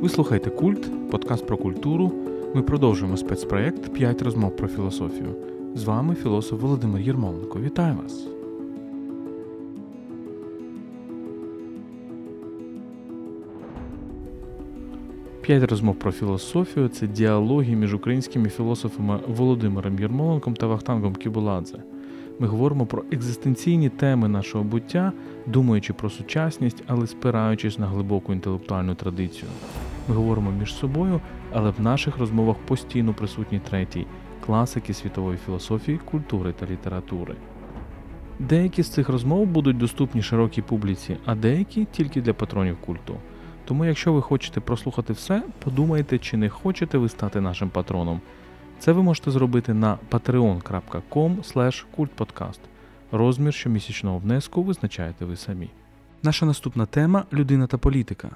[0.00, 2.12] Ви слухаєте Культ, подкаст про культуру.
[2.54, 5.34] Ми продовжуємо спецпроєкт «5 розмов про філософію.
[5.74, 7.60] З вами філософ Володимир Єрмоленко.
[7.60, 8.26] Вітаю вас!
[15.40, 21.82] П'ять розмов про філософію це діалоги між українськими філософами Володимиром Єрмоленком та Вахтангом Кібуладзе.
[22.38, 25.12] Ми говоримо про екзистенційні теми нашого буття,
[25.46, 29.50] думаючи про сучасність, але спираючись на глибоку інтелектуальну традицію.
[30.08, 31.20] Говоримо між собою,
[31.52, 34.06] але в наших розмовах постійно присутній третій
[34.46, 37.34] класики світової філософії, культури та літератури.
[38.38, 43.16] Деякі з цих розмов будуть доступні широкій публіці, а деякі тільки для патронів культу.
[43.64, 48.20] Тому, якщо ви хочете прослухати все, подумайте, чи не хочете ви стати нашим патроном.
[48.78, 51.36] Це ви можете зробити на patreon.com
[51.96, 52.58] kultpodcast.
[53.12, 55.70] Розмір щомісячного внеску визначаєте ви самі.
[56.22, 58.30] Наша наступна тема людина та політика.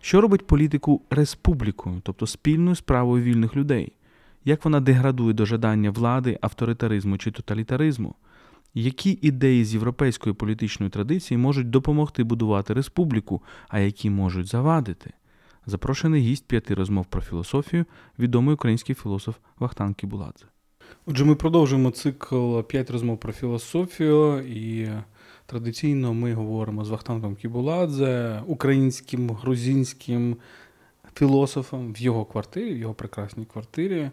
[0.00, 3.92] Що робить політику республікою, тобто спільною справою вільних людей?
[4.44, 8.14] Як вона деградує до жадання влади, авторитаризму чи тоталітаризму?
[8.74, 15.12] Які ідеї з європейської політичної традиції можуть допомогти будувати республіку, а які можуть завадити?
[15.66, 17.84] Запрошений гість п'яти розмов про філософію,
[18.18, 20.46] відомий український філософ Вахтан Кібуладзе.
[21.06, 24.88] Отже, ми продовжуємо цикл п'ять розмов про філософію, і
[25.50, 30.36] традиційно ми говоримо з Вахтангом Кібуладзе, українським грузинським
[31.14, 34.10] філософом в його квартирі, в його прекрасній квартирі.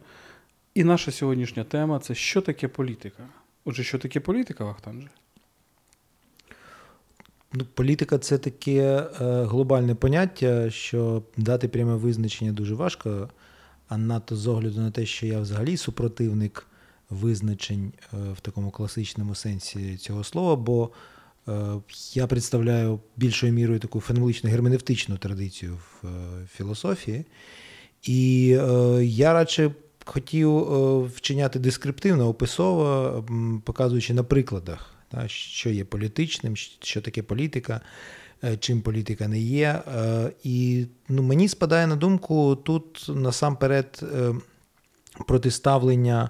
[0.73, 3.23] І наша сьогоднішня тема це що таке політика.
[3.65, 5.09] Отже, що таке політика, Вахтанже?
[7.53, 8.81] Ну, Політика це таке
[9.21, 13.29] е, глобальне поняття, що дати пряме визначення дуже важко,
[13.87, 16.67] а надто з огляду на те, що я взагалі супротивник
[17.09, 20.91] визначень е, в такому класичному сенсі цього слова, бо
[22.13, 26.07] я представляю більшою мірою таку феноменологічно герменевтичну традицію в
[26.55, 27.25] філософії,
[28.03, 28.45] і
[29.01, 29.71] я радше
[30.05, 30.51] хотів
[31.05, 33.25] вчиняти дескриптивно, описово,
[33.65, 37.81] показуючи на прикладах що є політичним, що таке політика,
[38.43, 39.81] е, чим політика не є.
[39.87, 44.33] Е, і ну, мені спадає на думку тут насамперед е,
[45.27, 46.29] протиставлення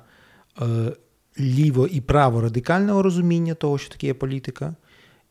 [1.39, 4.75] ліво і право радикального розуміння того, що таке політика.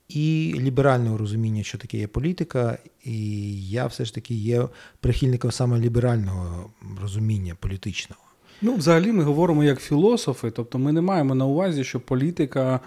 [0.09, 4.69] І ліберального розуміння, що таке є політика, і я все ж таки є
[5.01, 6.71] прихильником саме ліберального
[7.03, 8.23] розуміння політичного.
[8.63, 12.81] Ну, взагалі, ми говоримо як філософи, тобто ми не маємо на увазі, що політика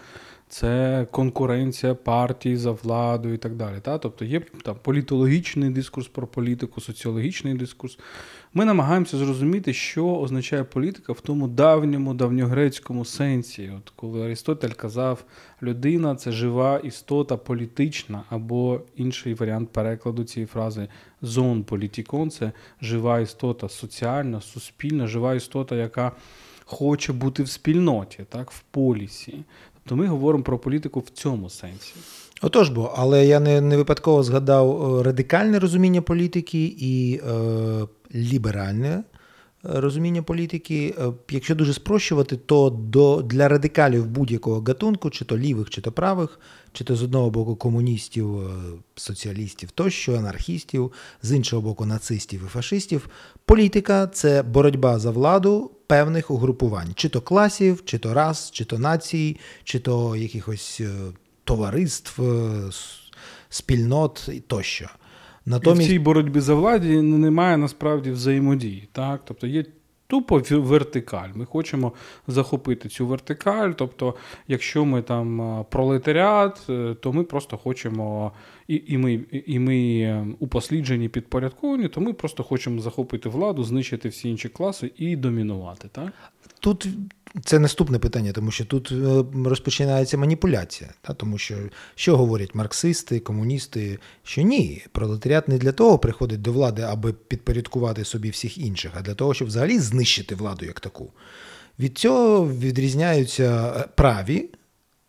[0.49, 3.75] це конкуренція партій за владу і так далі.
[3.81, 3.97] Та?
[3.97, 7.99] Тобто є там політологічний дискурс про політику, соціологічний дискурс.
[8.53, 13.71] Ми намагаємося зрозуміти, що означає політика в тому давньому, давньогрецькому сенсі.
[13.77, 15.23] От Коли Арістотель казав,
[15.63, 20.87] людина це жива істота політична, або інший варіант перекладу цієї фрази
[21.21, 26.11] зон політікон це жива істота, соціальна, суспільна, жива істота, яка
[26.65, 29.43] хоче бути в спільноті, так, в полісі
[29.89, 31.93] то ми говоримо про політику в цьому сенсі.
[32.41, 37.31] Отож бо, але я не не випадково згадав е, радикальне розуміння політики і е,
[38.15, 39.03] ліберальне
[39.63, 40.95] розуміння політики.
[40.97, 45.91] Е, якщо дуже спрощувати, то до, для радикалів будь-якого гатунку, чи то лівих, чи то
[45.91, 46.39] правих,
[46.73, 48.39] чи то з одного боку комуністів,
[48.95, 53.09] соціалістів тощо, анархістів, з іншого боку, нацистів і фашистів,
[53.45, 58.79] політика це боротьба за владу певних угрупувань, чи то класів, чи то рас, чи то
[58.79, 60.89] націй, чи то якихось е,
[61.43, 62.69] товариств, е,
[63.49, 64.89] спільнот тощо.
[65.45, 65.81] Натомість...
[65.81, 68.89] І в цій боротьбі за владі немає насправді взаємодії.
[68.91, 69.21] Так?
[69.25, 69.65] Тобто є
[70.09, 71.29] тупо вертикаль.
[71.35, 71.93] Ми хочемо
[72.27, 73.71] захопити цю вертикаль.
[73.71, 74.15] Тобто,
[74.47, 78.31] якщо ми там пролетаріат, е, то ми просто хочемо,
[78.67, 84.29] і і ми і ми упосліджені підпорядковані, то ми просто хочемо захопити владу, знищити всі
[84.29, 85.87] інші класи і домінувати.
[85.91, 86.13] Так?
[86.59, 86.87] Тут
[87.45, 90.89] це наступне питання, тому що тут е, розпочинається маніпуляція.
[91.01, 91.13] Та?
[91.13, 91.55] Тому що
[91.95, 98.05] що говорять марксисти, комуністи, що ні, пролетаріат не для того приходить до влади, аби підпорядкувати
[98.05, 101.11] собі всіх інших, а для того, щоб взагалі знищити владу як таку.
[101.79, 104.49] Від цього відрізняються е, праві.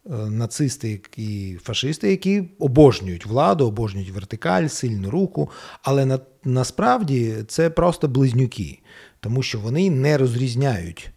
[0.06, 5.50] Е, нацисти і фашисти, які обожнюють владу, обожнюють вертикаль, сильну руку,
[5.82, 8.78] але на, насправді це просто близнюки,
[9.20, 11.10] тому що вони не розрізняють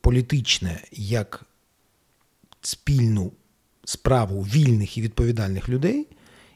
[0.00, 1.44] політичне як
[2.60, 3.32] спільну
[3.84, 6.06] справу вільних і відповідальних людей,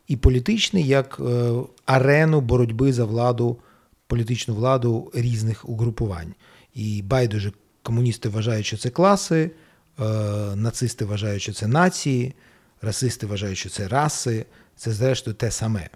[0.08, 1.52] і політичне як е,
[1.86, 3.58] арену боротьби за владу,
[4.06, 6.34] політичну владу різних угрупувань.
[6.74, 7.52] І байдуже
[7.82, 9.50] комуністи вважають, що це класи,
[10.00, 10.04] е,
[10.56, 12.34] нацисти вважають, що це нації,
[12.82, 14.46] расисти вважають, що це раси,
[14.76, 15.88] це зрештою те саме.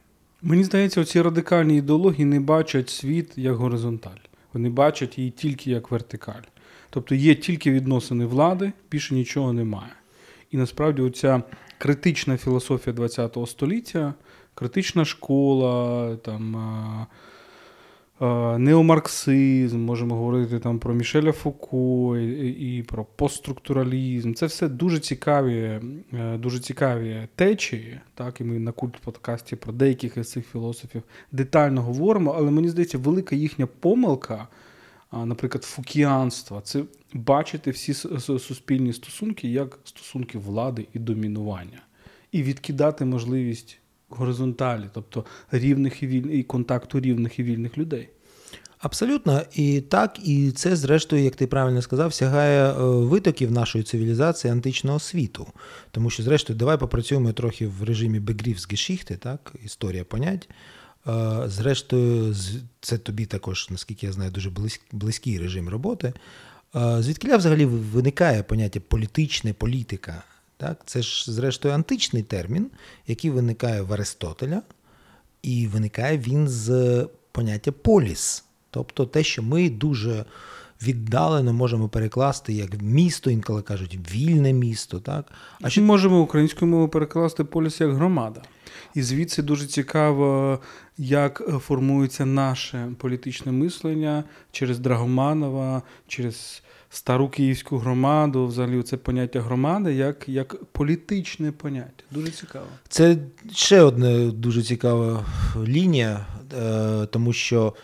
[0.42, 4.18] Мені здається, ці радикальні ідеології не бачать світ як горизонталь.
[4.52, 6.42] Вони бачать її тільки як вертикаль.
[6.90, 9.92] Тобто є тільки відносини влади, більше нічого немає.
[10.50, 11.42] І насправді оця
[11.78, 14.14] критична філософія ХХ століття,
[14.54, 16.56] критична школа, там,
[18.58, 22.48] неомарксизм, можемо говорити там про Мішеля Фуко і,
[22.78, 24.34] і про постструктуралізм.
[24.34, 25.80] Це все дуже цікаві
[26.12, 28.00] е, дуже цікаві течії.
[28.14, 31.02] Так, І ми на культ подкасті про деяких із цих філософів
[31.32, 34.48] детально говоримо, але мені здається, велика їхня помилка
[35.12, 37.94] наприклад, фукіанства це бачити всі
[38.38, 41.82] суспільні стосунки як стосунки влади і домінування,
[42.32, 43.78] і відкидати можливість
[44.08, 48.08] горизонталі, тобто рівних і вільних і контакту рівних і вільних людей.
[48.78, 54.52] Абсолютно, і так, і це, зрештою, як ти правильно сказав, сягає е, витоків нашої цивілізації
[54.52, 55.46] античного світу.
[55.90, 60.48] Тому що, зрештою, давай попрацюємо трохи в режимі Begriffsgeschichte, так, історія понять.
[61.46, 62.34] Зрештою,
[62.80, 64.50] це тобі також, наскільки я знаю, дуже
[64.92, 66.12] близький режим роботи.
[66.74, 70.22] Звідкіля взагалі виникає поняття політичне політика?
[70.56, 70.80] Так?
[70.86, 72.70] Це ж, зрештою, античний термін,
[73.06, 74.62] який виникає в Аристотеля,
[75.42, 80.24] і виникає він з поняття поліс, тобто те, що ми дуже
[80.82, 85.00] віддалено можемо перекласти як місто, інколи кажуть, вільне місто.
[85.00, 85.26] Так?
[85.60, 88.42] А ще можемо українською мовою перекласти поліс як громада.
[88.94, 90.58] І звідси дуже цікаво,
[90.98, 99.94] як формується наше політичне мислення через Драгоманова, через стару київську громаду, взагалі це поняття громади,
[99.94, 102.04] як як політичне поняття.
[102.10, 102.66] Дуже цікаво.
[102.88, 103.16] Це
[103.52, 105.26] ще одна дуже цікава
[105.66, 106.26] лінія,
[106.58, 107.74] е, тому що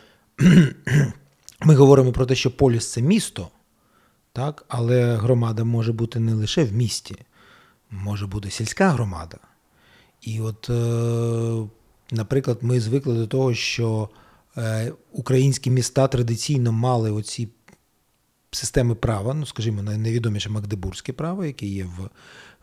[1.64, 3.48] ми говоримо про те, що поліс це місто,
[4.32, 4.64] так?
[4.68, 7.16] але громада може бути не лише в місті,
[7.90, 9.38] може бути сільська громада.
[10.20, 11.68] І от, е,
[12.10, 14.08] наприклад, ми звикли до того, що
[14.56, 17.48] е, українські міста традиційно мали оці
[18.50, 22.10] системи права, ну, скажімо, найвідоміше Магдебурзьке право, яке є в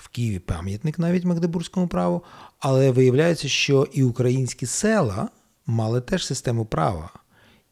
[0.02, 2.24] в Києві пам'ятник навіть Магдебурзькому праву,
[2.60, 5.30] але виявляється, що і українські села
[5.66, 7.10] мали теж систему права.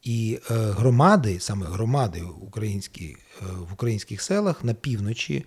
[0.02, 5.44] І е, громади, саме громади українські, е, в українських селах на півночі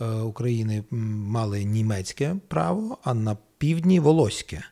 [0.00, 4.62] е, України мали німецьке право, а на півдні Волоське,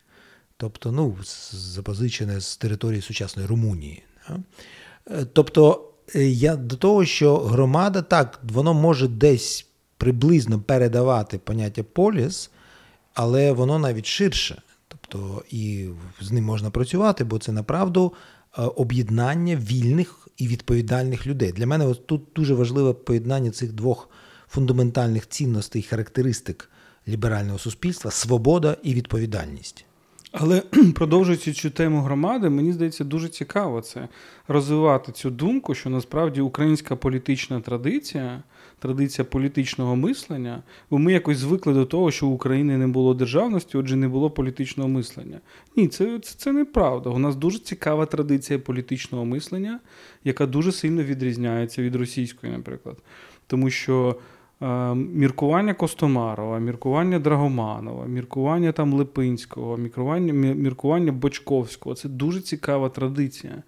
[0.56, 1.17] тобто ну,
[1.53, 4.03] запозичене з території сучасної Румунії.
[5.33, 9.67] Тобто, я до того, що громада так, воно може десь
[9.97, 12.50] приблизно передавати поняття поліс,
[13.15, 14.62] але воно навіть ширше.
[14.88, 15.88] Тобто і
[16.21, 18.12] з ним можна працювати, бо це направду
[18.56, 21.52] об'єднання вільних і відповідальних людей.
[21.52, 24.11] Для мене от тут дуже важливе поєднання цих двох
[24.49, 26.70] фундаментальних цінностей і характеристик
[27.08, 29.85] ліберального суспільства свобода і відповідальність.
[30.32, 30.61] Але
[30.94, 34.08] продовжуючи цю тему громади, мені здається, дуже цікаво це
[34.49, 38.43] розвивати цю думку, що насправді українська політична традиція,
[38.81, 43.79] традиція політичного мислення, бо ми якось звикли до того, що в України не було державності,
[43.79, 45.41] отже, не було політичного мислення.
[45.77, 47.11] Ні, це, це, це неправда.
[47.11, 49.81] У нас дуже цікава традиція політичного мислення,
[50.25, 52.97] яка дуже сильно відрізняється від російської, наприклад.
[53.47, 54.17] Тому що.
[54.62, 63.62] Е, міркування Костомарова, міркування Драгоманова, міркування там Липинського, міркування міркування Бочковського це дуже цікава традиція.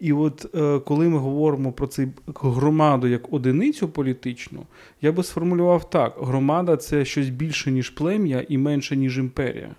[0.00, 4.66] І от е, коли ми говоримо про цю громаду як одиницю політичну,
[5.02, 9.74] я би сформулював так: громада це щось більше, ніж плем'я і менше, ніж імперія.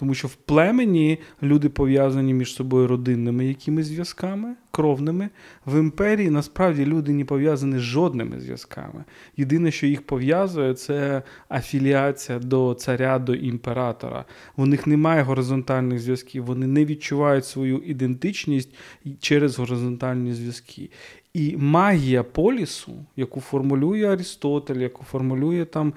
[0.00, 5.28] Тому що в племені люди пов'язані між собою родинними якимись зв'язками, кровними.
[5.66, 9.04] В імперії насправді люди не пов'язані з жодними зв'язками.
[9.36, 14.24] Єдине, що їх пов'язує, це афіліація до царя, до імператора.
[14.56, 18.74] У них немає горизонтальних зв'язків, вони не відчувають свою ідентичність
[19.20, 20.90] через горизонтальні зв'язки.
[21.34, 25.92] І магія полісу, яку формулює Арістотель, яку формулює там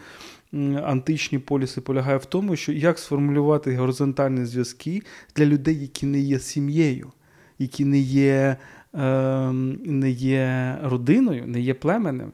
[0.84, 5.02] античні поліси полягає в тому, що як сформулювати горизонтальні зв'язки
[5.36, 7.12] для людей, які не є сім'єю,
[7.60, 8.58] які не є
[8.96, 9.52] е,
[9.86, 12.32] не є родиною, не є племенем.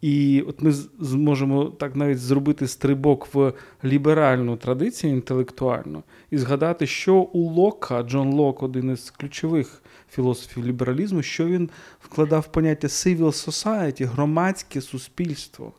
[0.00, 3.52] І от ми зможемо так навіть зробити стрибок в
[3.84, 11.22] ліберальну традицію інтелектуальну і згадати, що у Лока, Джон Лок, один із ключових філософів лібералізму,
[11.22, 11.70] що він
[12.00, 15.72] вкладав в поняття civil society, громадське суспільство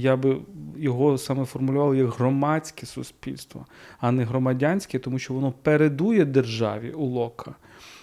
[0.00, 0.36] я би
[0.76, 3.66] його саме формулював як громадське суспільство,
[3.98, 7.54] а не громадянське, тому що воно передує державі у Лока.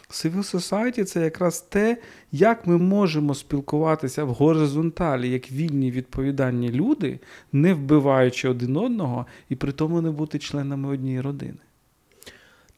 [0.09, 1.97] Civil Society– це якраз те,
[2.31, 7.19] як ми можемо спілкуватися в горизонталі, як вільні відповідальні люди,
[7.51, 11.57] не вбиваючи один одного і при тому не бути членами однієї родини.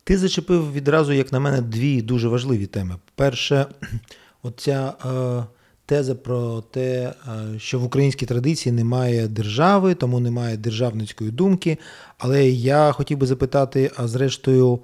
[0.03, 2.95] Ти зачепив відразу, як на мене, дві дуже важливі теми.
[3.15, 3.65] Перше,
[4.43, 5.43] оця е,
[5.85, 11.77] теза про те, е, що в українській традиції немає держави, тому немає державницької думки.
[12.17, 14.79] Але я хотів би запитати, а зрештою,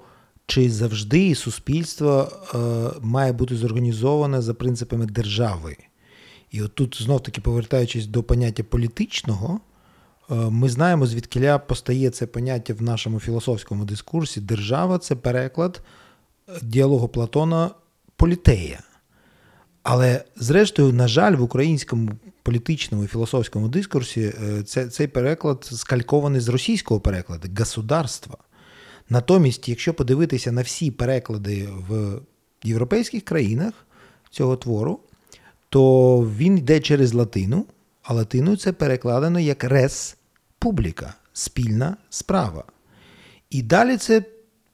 [0.46, 2.58] чи завжди суспільство е,
[3.00, 5.76] має бути зорганізоване за принципами держави?
[6.50, 9.60] І от тут знов таки повертаючись до поняття політичного.
[10.30, 14.40] Е, ми знаємо, звідкиля постає це поняття в нашому філософському дискурсі.
[14.40, 15.82] Держава це переклад
[16.62, 17.70] діалогу Платона
[18.16, 18.80] політея.
[19.82, 22.10] Але, зрештою, на жаль, в українському
[22.42, 28.36] політичному і філософському дискурсі е, це, цей переклад скалькований з російського перекладу государства.
[29.08, 32.20] Натомість, якщо подивитися на всі переклади в
[32.64, 33.72] європейських країнах
[34.30, 35.00] цього твору,
[35.68, 37.66] то він йде через латину,
[38.02, 40.16] а латиною це перекладено як рес
[40.58, 42.64] публіка, спільна справа.
[43.50, 44.24] І далі це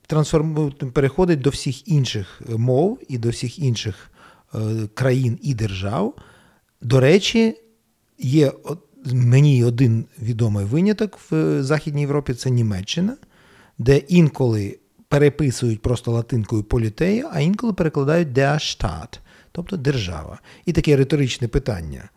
[0.06, 4.10] трансформує, переходить до всіх інших мов і до всіх інших
[4.94, 6.14] країн і держав.
[6.82, 7.54] До речі,
[8.18, 8.52] є
[9.12, 13.16] мені один відомий виняток в Західній Європі це Німеччина,
[13.78, 14.78] де інколи
[15.08, 19.18] переписують просто латинкою політея, а інколи перекладають der Staat,
[19.52, 20.38] тобто держава.
[20.66, 22.08] І таке риторичне питання.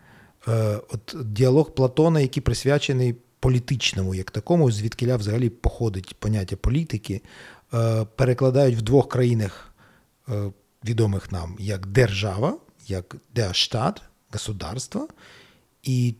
[0.47, 7.21] Е, от Діалог Платона, який присвячений політичному, як такому, звідкиля взагалі походить поняття політики,
[7.73, 9.75] е, перекладають в двох країнах,
[10.29, 10.51] е,
[10.85, 12.57] відомих нам як держава,
[12.87, 15.07] як der государство,
[15.83, 16.15] і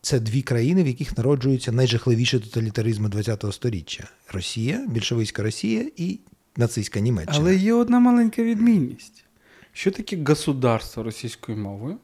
[0.00, 6.18] це дві країни, в яких народжуються найжахливіші тоталітаризми ХХ століття: Росія, більшовицька Росія і
[6.56, 7.38] нацистська Німеччина.
[7.38, 9.24] Але є одна маленька відмінність.
[9.72, 11.96] Що таке государство російською мовою?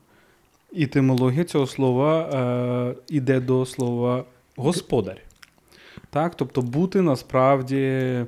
[0.72, 4.24] І тимологія цього слова е, іде до слова
[4.56, 5.20] господар.
[6.10, 6.34] Так?
[6.36, 8.26] Тобто бути насправді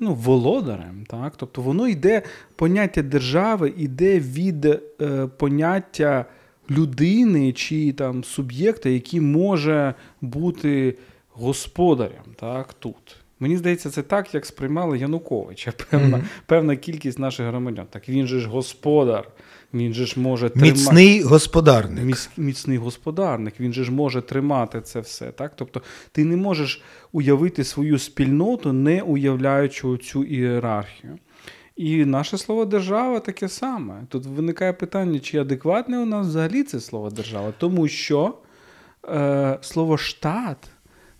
[0.00, 1.06] ну, володарем.
[1.08, 1.32] Так?
[1.36, 2.22] Тобто воно йде,
[2.56, 4.78] поняття держави йде від е,
[5.36, 6.24] поняття
[6.70, 13.16] людини чи там суб'єкта, який може бути господарем так, тут.
[13.40, 15.72] Мені здається, це так, як сприймали Януковича.
[15.90, 16.24] Певна mm-hmm.
[16.46, 17.86] певна кількість наших громадян.
[17.90, 19.28] Так він же ж господар,
[19.74, 20.72] він же ж може тримати...
[20.72, 22.04] Міцний господарник.
[22.04, 22.30] Міц...
[22.36, 25.32] Міцний господарник, він же ж може тримати це все.
[25.32, 25.52] Так?
[25.56, 31.18] Тобто ти не можеш уявити свою спільноту, не уявляючи цю ієрархію.
[31.76, 34.02] І наше слово держава таке саме.
[34.08, 38.34] Тут виникає питання, чи адекватне у нас взагалі це слово держава, тому що
[39.08, 40.70] е, слово штат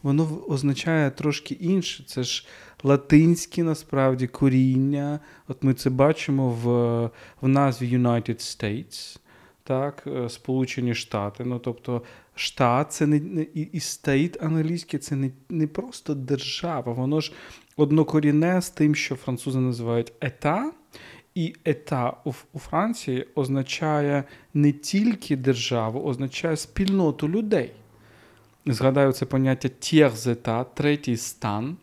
[0.03, 2.05] воно означає трошки інше.
[2.07, 2.47] Це ж
[2.83, 5.21] латинське насправді коріння.
[5.49, 6.67] От ми це бачимо в
[7.41, 9.19] в назві United States,
[9.65, 11.45] так, е, Сполучені Штати.
[11.45, 12.03] Ну, тобто,
[12.35, 17.33] штат це не, і, state англійське це не, не просто держава, воно ж
[17.77, 20.73] однокорінне з тим, що французи називають état.
[21.35, 22.17] І état
[22.53, 27.73] у Франції означає не тільки державу, означає спільноту людей.
[28.67, 31.77] Згадаю це поняття tiers état, третій стан.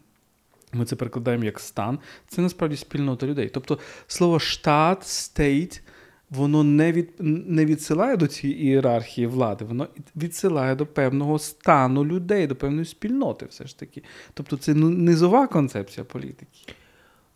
[0.73, 1.99] Ми це перекладаємо як стан.
[2.27, 3.49] Це насправді спільнота людей.
[3.53, 5.83] Тобто слово штат, state,
[6.29, 7.09] воно не від,
[7.47, 13.45] не відсилає до цієї ієрархії влади, воно відсилає до певного стану людей, до певної спільноти,
[13.45, 14.03] все ж таки.
[14.33, 16.73] Тобто це ну, низова концепція політики.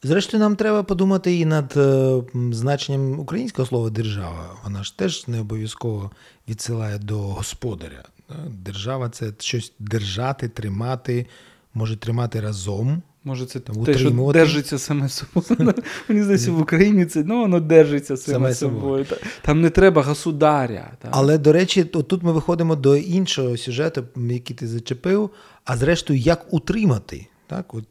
[0.03, 2.21] Зрештою, нам треба подумати і над е,
[2.51, 4.55] значенням українського слова держава.
[4.63, 6.11] Вона ж теж не обов'язково
[6.49, 8.03] відсилає до господаря.
[8.47, 11.27] Держава це щось держати, тримати,
[11.73, 13.01] може тримати разом.
[13.23, 15.73] Може, це Там, те, що держиться саме собою.
[16.09, 19.05] Мені здається, в Україні це ну, воно держиться саме собою.
[19.41, 20.91] Там не треба государя.
[21.01, 21.11] Так.
[21.13, 25.29] Але, до речі, тут ми виходимо до іншого сюжету, який ти зачепив,
[25.65, 27.27] а зрештою, як утримати.
[27.47, 27.73] Так?
[27.73, 27.85] От,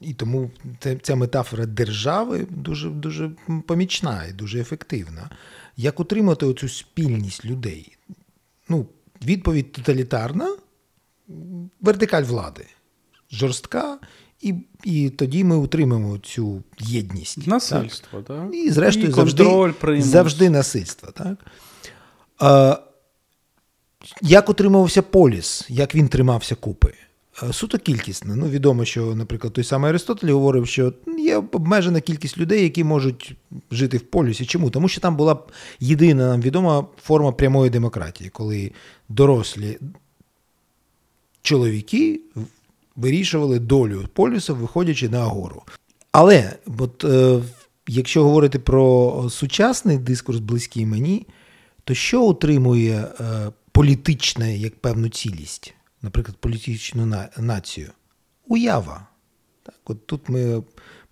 [0.00, 0.50] І тому
[1.02, 3.30] ця метафора держави дуже дуже
[3.66, 5.30] помічна і дуже ефективна.
[5.76, 7.96] Як утримати оцю спільність людей?
[8.68, 8.86] Ну,
[9.24, 10.56] Відповідь тоталітарна,
[11.80, 12.66] вертикаль влади.
[13.30, 13.98] Жорстка,
[14.42, 17.46] і і тоді ми утримаємо цю єдність.
[17.46, 18.36] Насильство, так?
[18.38, 18.54] так?
[18.54, 21.10] І, зрештою, і завжди завжди насильство.
[21.12, 21.38] Так?
[22.38, 22.78] А,
[24.22, 26.94] Як утримувався поліс, як він тримався купи?
[27.52, 28.36] Суто кількісне.
[28.36, 33.34] Ну, відомо, що, наприклад, той самий Аристотель говорив, що є обмежена кількість людей, які можуть
[33.70, 34.46] жити в полюсі.
[34.46, 34.70] Чому?
[34.70, 35.38] Тому що там була
[35.80, 38.72] єдина нам відома форма прямої демократії, коли
[39.08, 39.78] дорослі
[41.42, 42.20] чоловіки
[42.96, 45.62] вирішували долю полюса, виходячи на агору.
[46.12, 47.42] Але от, е,
[47.88, 51.26] якщо говорити про сучасний дискурс, близький мені,
[51.84, 55.74] то що утримує е, політичне як певну цілість?
[56.02, 57.90] наприклад, політичну націю.
[58.48, 59.06] Уява.
[59.62, 60.62] Так, от Тут ми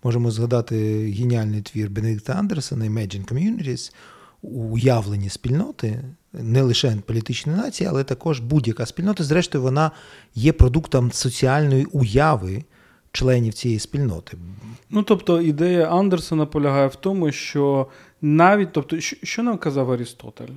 [0.03, 0.75] можемо згадати
[1.11, 3.93] геніальний твір Бенедикта Андерсона Imagine Communities,
[4.41, 9.23] уявлені спільноти, не лише політичної нації, але також будь-яка спільнота.
[9.23, 9.91] Зрештою, вона
[10.35, 12.63] є продуктом соціальної уяви
[13.11, 14.37] членів цієї спільноти.
[14.89, 17.87] Ну, тобто, ідея Андерсона полягає в тому, що
[18.21, 20.53] навіть, тобто, що нам казав Арістотель?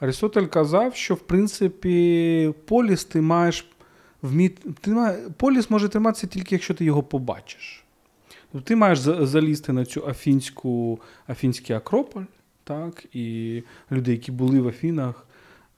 [0.00, 3.66] Арістотель казав, що в принципі поліс ти маєш
[4.22, 4.70] вміти.
[5.36, 7.84] Поліс може триматися тільки, якщо ти його побачиш.
[8.52, 12.22] Тобто ти маєш залізти на цю афінську, афінський Акрополь,
[12.68, 15.26] так, і люди, які були в Афінах,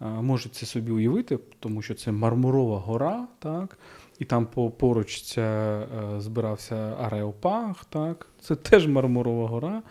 [0.01, 3.79] можуть це собі уявити, тому що це Мармурова гора, так,
[4.19, 4.47] і там
[4.79, 9.83] поруч це, е, збирався Ареопаг, так, це теж Мармурова гора.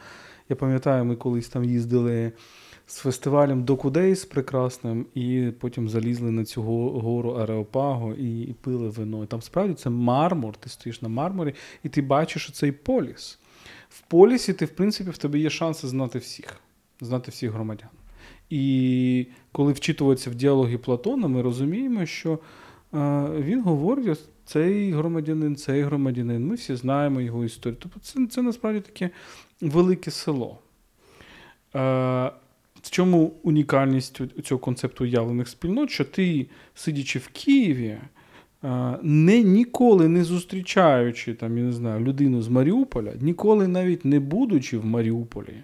[0.49, 2.31] Я пам'ятаю, ми колись там їздили
[2.87, 6.63] з фестивалем Докудейс прекрасним, і потім залізли на цю
[7.01, 9.23] гору Ареопагу і, і пили вино.
[9.23, 11.53] І Там справді це мармур, ти стоїш на мармурі,
[11.83, 13.39] і ти бачиш оцей поліс.
[13.89, 16.55] В полісі ти, в принципі, в тебе є шанси знати всіх,
[17.01, 17.89] знати всіх громадян.
[18.49, 22.37] І коли вчитуватися в діалоги Платона, ми розуміємо, що е,
[23.39, 27.77] він говорить, цей громадянин, цей громадянин, ми всі знаємо його історію.
[27.81, 29.09] Тобто це це насправді таке
[29.61, 30.57] велике село.
[31.75, 31.79] Е,
[32.81, 37.97] в чому унікальність цього концепту уявлених спільнот, що ти, сидячи в Києві,
[38.63, 44.19] е, не ніколи не зустрічаючи там, я не знаю, людину з Маріуполя, ніколи навіть не
[44.19, 45.55] будучи в Маріуполі,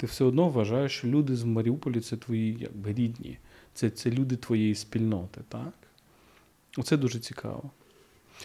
[0.00, 3.38] ти все одно вважаєш, що люди з Маріуполі це твої якби, рідні,
[3.74, 5.40] це це люди твоєї спільноти.
[5.48, 5.72] так?
[6.78, 7.70] Оце дуже цікаво.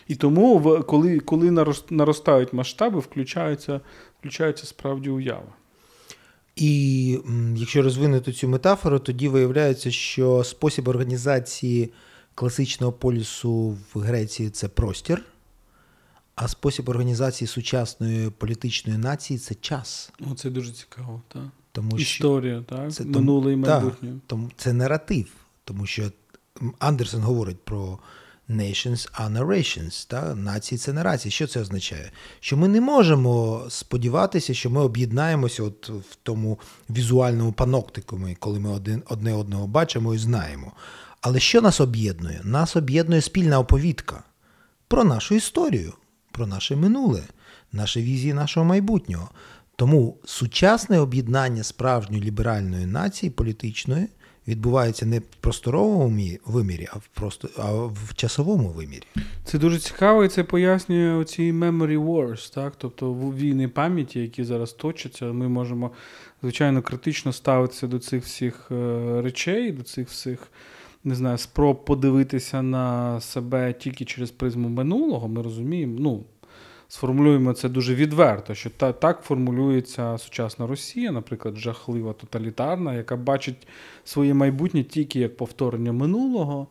[0.08, 1.52] І тому, коли коли
[1.90, 3.82] наростають масштаби, включаються,
[4.20, 5.48] включаються справді уяви.
[6.56, 7.20] І
[7.56, 11.94] якщо розвинути цю метафору, тоді виявляється, що спосіб організації
[12.36, 15.24] класичного полісу в Греції це простір,
[16.36, 20.12] а спосіб організації сучасної політичної нації це час.
[20.32, 21.44] О, це дуже цікаво, так.
[21.72, 22.94] Тому Історія, так?
[22.94, 24.10] Це, минуле і майбутнє.
[24.10, 25.28] Так, тому це наратив,
[25.64, 26.12] тому що
[26.80, 28.00] Андерсон говорить про
[28.50, 30.36] nations are narrations, та?
[30.36, 31.32] нації це нарації.
[31.32, 32.12] Що це означає?
[32.40, 38.70] Що ми не можемо сподіватися, що ми об'єднаємося от в тому візуальному паноктику, коли ми
[38.70, 40.72] один, одне одного бачимо і знаємо.
[41.22, 42.42] Але що нас об'єднує?
[42.44, 44.24] Нас об'єднує спільна оповідка
[44.88, 45.94] про нашу історію,
[46.36, 47.24] про наше минуле,
[47.72, 49.30] наші візії нашого майбутнього.
[49.76, 54.08] Тому сучасне об'єднання справжньої ліберальної нації політичної
[54.48, 59.04] відбувається не в просторовому вимірі, а в просто а в часовому вимірі.
[59.44, 62.74] Це дуже цікаво, і це пояснює оці memory wars, так?
[62.78, 65.92] Тобто війни пам'яті, які зараз точаться, ми можемо,
[66.42, 70.40] звичайно, критично ставитися до цих всіх е, речей, до цих всіх.
[71.06, 76.24] Не знаю, спроб подивитися на себе тільки через призму минулого, ми розуміємо, ну,
[76.88, 83.68] сформулюємо це дуже відверто, що та, так формулюється сучасна Росія, наприклад, жахлива тоталітарна, яка бачить
[84.04, 86.68] своє майбутнє тільки як повторення минулого.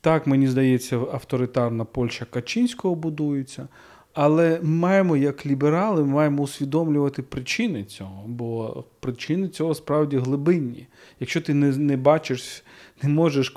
[0.00, 3.68] Так, мені здається, авторитарна Польща Качинського будується.
[4.12, 10.86] Але маємо, як ліберали, маємо усвідомлювати причини цього, бо причини цього справді глибинні.
[11.20, 12.64] Якщо ти не не бачиш,
[13.02, 13.48] не можеш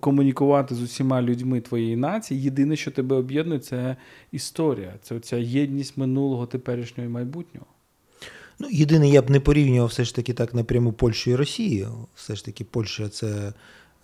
[0.00, 3.96] комунікувати з усіма людьми твоєї нації, єдине, що тебе об'єднує, це
[4.32, 7.66] історія, це ця єдність минулого, теперішнього і майбутнього.
[8.58, 12.06] Ну, єдине, я б не порівнював все ж таки так напряму Польщу і Росію.
[12.14, 13.52] Все ж таки, Польща це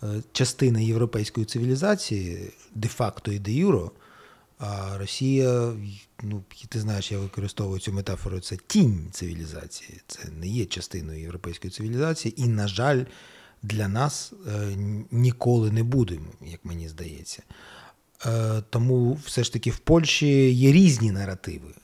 [0.03, 2.39] е, частина європейської цивілізації,
[2.75, 3.91] де-факто і де юро.
[4.59, 5.73] А Росія,
[6.23, 11.71] ну ти знаєш, я використовую цю метафору, це тінь цивілізації, це не є частиною європейської
[11.71, 13.05] цивілізації, і, на жаль,
[13.63, 14.77] для нас е,
[15.11, 17.43] ніколи не буде, як мені здається.
[18.27, 21.75] Е, тому все ж таки в Польщі є різні наративи.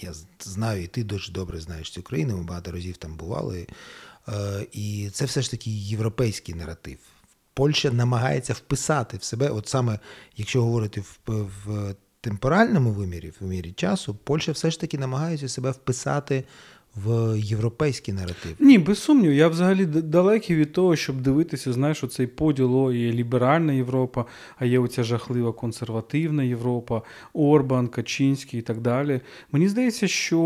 [0.00, 3.66] Я знаю, і ти дуже добре знаєш цю країну, ми багато разів там бували.
[4.28, 6.98] Е, і це все ж таки європейський наратив.
[7.54, 9.98] Польща намагається вписати в себе, от саме
[10.36, 15.70] якщо говорити в, в темпоральному вимірі, в вимірі часу, Польща все ж таки намагається себе
[15.70, 16.44] вписати
[17.04, 18.56] в європейський наратив.
[18.58, 19.32] Ні, без сумніву.
[19.34, 24.24] Я взагалі далекий від того, щоб дивитися, знаєш, цей поділ о, є ліберальна Європа,
[24.58, 29.20] а є оця жахлива консервативна Європа, Орбан, Качинський і так далі.
[29.52, 30.40] Мені здається, що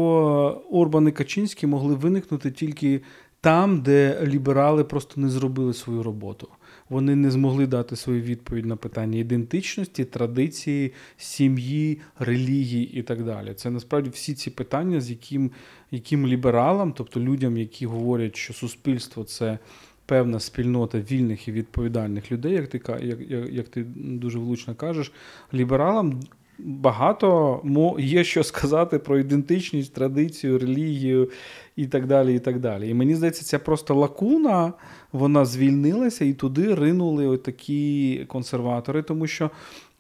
[0.71, 3.03] Орбан і Качинський могли виникнути тільки
[3.41, 6.49] там, де ліберали просто не зробили свою роботу
[6.91, 13.55] вони не змогли дати свою відповідь на питання ідентичності, традиції, сім'ї, релігії і так далі.
[13.55, 15.51] Це насправді всі ці питання, з яким
[15.91, 19.59] яким лібералам, тобто людям, які говорять, що суспільство це
[20.07, 23.21] певна спільнота вільних і відповідальних людей, як ти як,
[23.53, 25.13] як ти дуже влучно кажеш,
[25.55, 26.21] лібералам
[26.65, 27.61] багато
[27.99, 31.31] є що сказати про ідентичність, традицію, релігію
[31.77, 32.35] і так далі.
[32.35, 32.91] І так далі.
[32.91, 34.73] І мені здається, ця просто лакуна
[35.13, 39.51] вона звільнилася і туди ринули такі консерватори, тому що,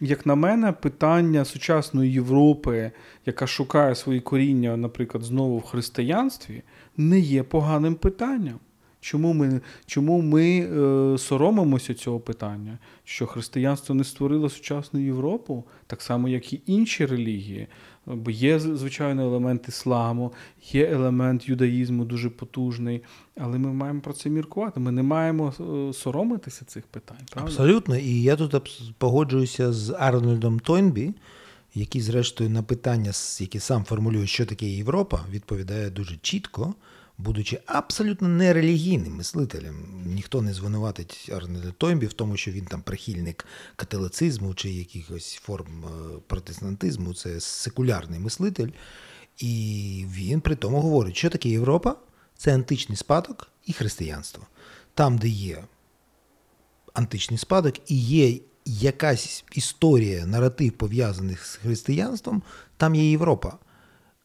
[0.00, 2.90] як на мене, питання сучасної Європи,
[3.26, 6.62] яка шукає свої коріння, наприклад, знову в християнстві,
[6.96, 8.58] не є поганим питанням.
[9.00, 12.78] Чому ми чому ми е, соромимося цього питання?
[13.04, 17.66] Що християнство не створило сучасну Європу, так само, як і інші релігії.
[18.06, 20.32] Бо є, звичайно, елемент ісламу,
[20.72, 23.02] є елемент юдаїзму дуже потужний,
[23.36, 24.80] але ми маємо про це міркувати.
[24.80, 27.26] Ми не маємо е, соромитися цих питань.
[27.30, 27.50] правда?
[27.50, 27.96] Абсолютно.
[27.96, 28.54] І я тут
[28.98, 31.14] погоджуюся з Арнольдом Тойнбі,
[31.74, 36.74] який, зрештою, на питання, які сам формулює, що таке Європа, відповідає дуже чітко
[37.20, 43.46] будучи абсолютно нерелігійним мислителем, ніхто не звинуватить Арнольда Тоймбі в тому, що він там прихильник
[43.76, 48.68] католицизму чи якихось форм е, протестантизму, це секулярний мислитель.
[49.38, 51.96] І він при тому говорить, що таке Європа
[52.36, 54.46] це античний спадок і християнство.
[54.94, 55.64] Там, де є
[56.94, 62.42] античний спадок і є якась історія, наратив пов'язаний з християнством,
[62.76, 63.58] там є Європа.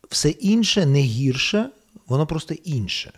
[0.10, 1.70] Все інше не гірше
[2.08, 3.12] воно просто інше.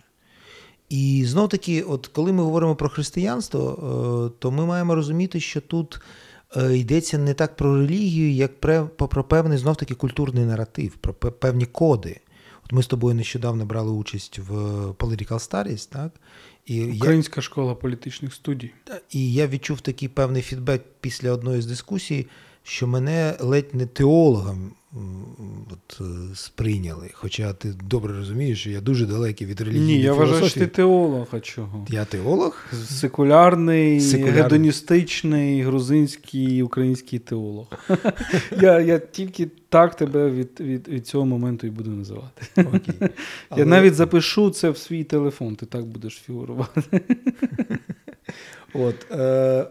[0.89, 5.61] І знов таки, от коли ми говоримо про християнство, е, то ми маємо розуміти, що
[5.61, 6.01] тут
[6.57, 8.59] е, йдеться не так про релігію, як
[8.95, 12.19] про певний знов таки культурний наратив, про певні коди.
[12.65, 14.53] От ми з тобою нещодавно брали участь в
[14.91, 16.11] Political Studies, так?
[16.65, 18.71] І Українська я, школа політичних студій.
[19.11, 22.27] І я відчув такий певний фідбек після одної з дискусій,
[22.67, 24.71] що мене ледь не теологом
[25.71, 27.09] от, е, сприйняли.
[27.13, 29.85] Хоча ти добре розумієш, що я дуже далекий від релігії.
[29.85, 31.85] Ні, я вважаю, що ти теолог, а чого?
[31.89, 32.65] Я теолог?
[32.89, 34.41] Секулярний, Секулярний.
[34.41, 37.67] гедоністичний, грузинський, український теолог.
[38.61, 42.41] Я я тільки так тебе від від, від цього моменту і буду називати.
[42.57, 43.09] Окей.
[43.57, 46.81] Я навіть запишу це в свій телефон, ти так будеш фігурувати.
[48.73, 49.67] От, е,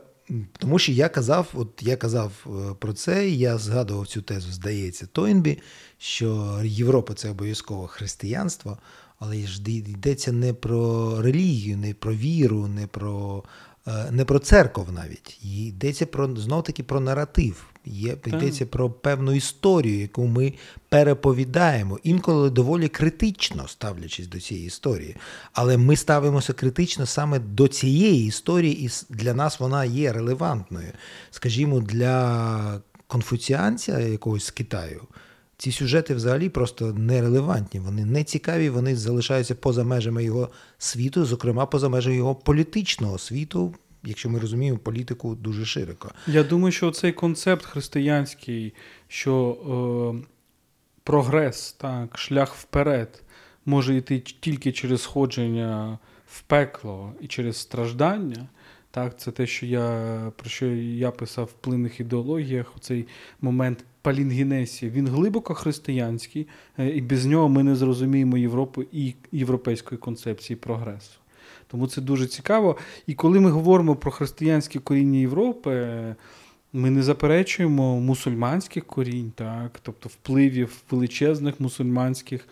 [0.59, 4.53] тому що я казав, от я казав е, про це, і я згадував цю тезу,
[4.53, 5.59] здається, Тойнбі,
[5.99, 8.79] що Європа це обов'язково християнство,
[9.19, 13.45] але ж йдеться не про релігію, не про віру, не про
[13.87, 17.67] Е, не про церков навіть, йдеться про знов таки про наратив.
[17.87, 20.53] Є йдеться про певну історію, яку ми
[20.89, 25.17] переповідаємо, інколи доволі критично ставлячись до цієї історії.
[25.53, 30.93] Але ми ставимося критично саме до цієї історії, і для нас вона є релевантною.
[31.31, 35.03] Скажімо, для конфуціанця якогось з Китаю.
[35.59, 37.81] Ці сюжети взагалі просто нерелевантні.
[37.81, 43.75] Вони не цікаві, вони залишаються поза межами його світу, зокрема поза межами його політичного світу,
[44.07, 46.13] якщо ми розуміємо політику дуже широко.
[46.27, 48.75] Я думаю, що цей концепт християнський,
[49.09, 49.57] що
[50.23, 50.27] е,
[51.05, 53.23] прогрес, так, шлях вперед
[53.67, 58.49] може йти тільки через сходження в пекло і через страждання.
[58.91, 63.07] Так, Це те, що я про що я писав в плинних ідеологіях, цей
[63.41, 66.47] момент палінгенесії, він глибоко християнський,
[66.79, 71.19] е, і без нього ми не зрозуміємо Європу і європейської концепції прогресу.
[71.67, 72.77] Тому це дуже цікаво.
[73.07, 75.89] І коли ми говоримо про християнське коріння Європи,
[76.73, 82.49] ми не заперечуємо мусульманських корінь, так, тобто впливів величезних мусульманських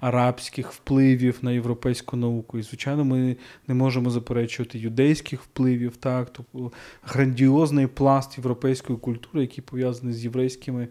[0.00, 2.58] арабських впливів на європейську науку.
[2.58, 3.36] І, звичайно, ми
[3.68, 10.88] не можемо заперечувати юдейських впливів, так, тобто грандіозний пласт європейської культури, який пов'язаний з єврейськими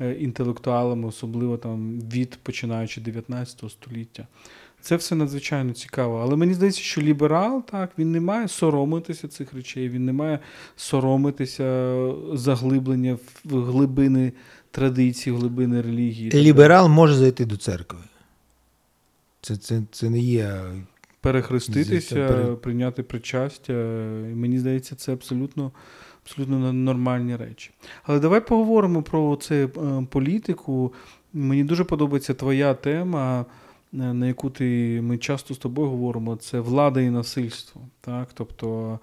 [0.00, 4.26] е, інтелектуалами, особливо там від починаючи 19 століття.
[4.80, 6.18] Це все надзвичайно цікаво.
[6.18, 10.38] Але мені здається, що ліберал так, він не має соромитися цих речей, він не має
[10.76, 11.96] соромитися
[12.32, 14.32] заглиблення в глибини
[14.70, 16.30] традицій, глибини релігії.
[16.34, 17.98] Ліберал може зайти до церкви.
[19.40, 20.60] Це це, це не є.
[21.20, 22.44] Перехреститися, пере...
[22.44, 23.72] прийняти причастя.
[24.34, 25.72] Мені здається, це абсолютно
[26.24, 27.70] абсолютно нормальні речі.
[28.02, 29.68] Але давай поговоримо про це е,
[30.10, 30.92] політику.
[31.32, 33.44] Мені дуже подобається твоя тема,
[33.92, 37.80] на яку ти ми часто з тобою говоримо: це влада і насильство.
[38.00, 38.28] Так?
[38.34, 38.98] Тобто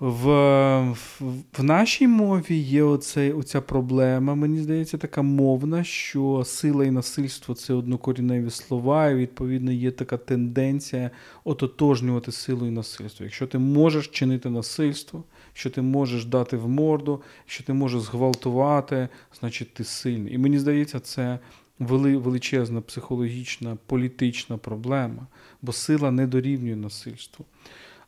[0.00, 0.30] в
[0.80, 6.90] в, в нашій мові є оце, оця проблема, мені здається, така мовна, що сила і
[6.90, 11.10] насильство це однокоріневі слова, і відповідно є така тенденція
[11.44, 13.24] ототожнювати силу і насильство.
[13.24, 19.08] Якщо ти можеш чинити насильство, якщо ти можеш дати в морду, якщо ти можеш зґвалтувати,
[19.40, 20.34] значить ти сильний.
[20.34, 21.38] І мені здається, це
[21.80, 25.26] величезна психологічна, політична проблема,
[25.62, 27.44] бо сила не дорівнює насильству.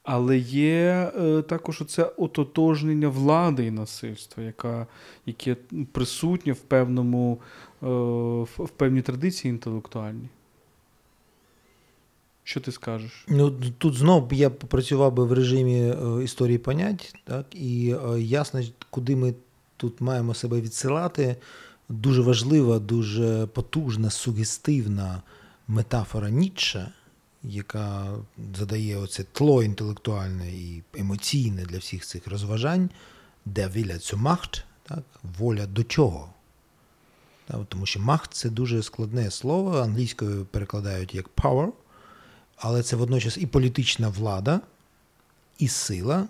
[0.03, 4.87] Але є е, також оце ототожнення влади і насильства, яка,
[5.27, 5.57] яке
[5.93, 7.41] присутнє в певному
[7.83, 7.87] е,
[8.65, 10.29] в певній традиції інтелектуальній.
[12.45, 13.25] Що ти скажеш?
[13.29, 18.61] Ну тут знов я попрацював би в режимі е, історії понять, так і е, ясно,
[18.91, 19.35] куди ми
[19.77, 21.37] тут маємо себе відсилати.
[21.93, 25.23] Дуже важлива, дуже потужна, сугестивна
[25.69, 26.93] метафора Ніцше,
[27.43, 28.13] яка
[28.59, 32.91] задає оце тло інтелектуальне і емоційне для всіх цих розважань,
[33.45, 35.03] де віля цю махт, так,
[35.39, 36.29] воля до чого.
[37.69, 41.73] Тому що махт це дуже складне слово, англійською перекладають як power,
[42.57, 44.61] але це водночас і політична влада,
[45.59, 46.29] і сила.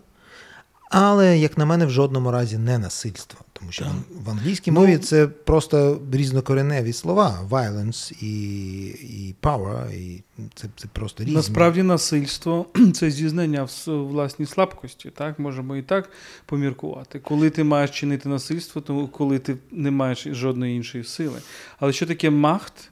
[0.94, 3.40] Але, як на мене, в жодному разі не насильство.
[3.52, 3.84] Тому що
[4.24, 10.22] в англійській ну, мові це просто різнокореневі слова: violence і і power, і
[10.54, 11.36] це це просто різні.
[11.36, 15.10] Насправді насильство це зізнання в власній слабкості.
[15.10, 16.10] Так, можемо і так
[16.46, 17.18] поміркувати.
[17.18, 21.40] Коли ти маєш чинити насильство, то коли ти не маєш жодної іншої сили.
[21.78, 22.90] Але що таке махт?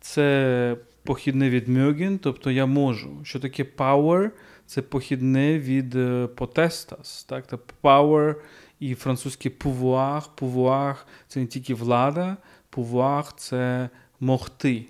[0.00, 3.10] Це похідне від мьоген, тобто я можу.
[3.22, 4.30] Що таке power?
[4.66, 5.94] Це похідне від
[6.36, 8.34] potestas, так, тобто power
[8.80, 10.22] і французький pouvoir.
[10.40, 10.96] Pouvoir–
[11.28, 12.36] це не тільки влада,
[12.72, 13.88] pouvoir– це
[14.20, 14.86] могти.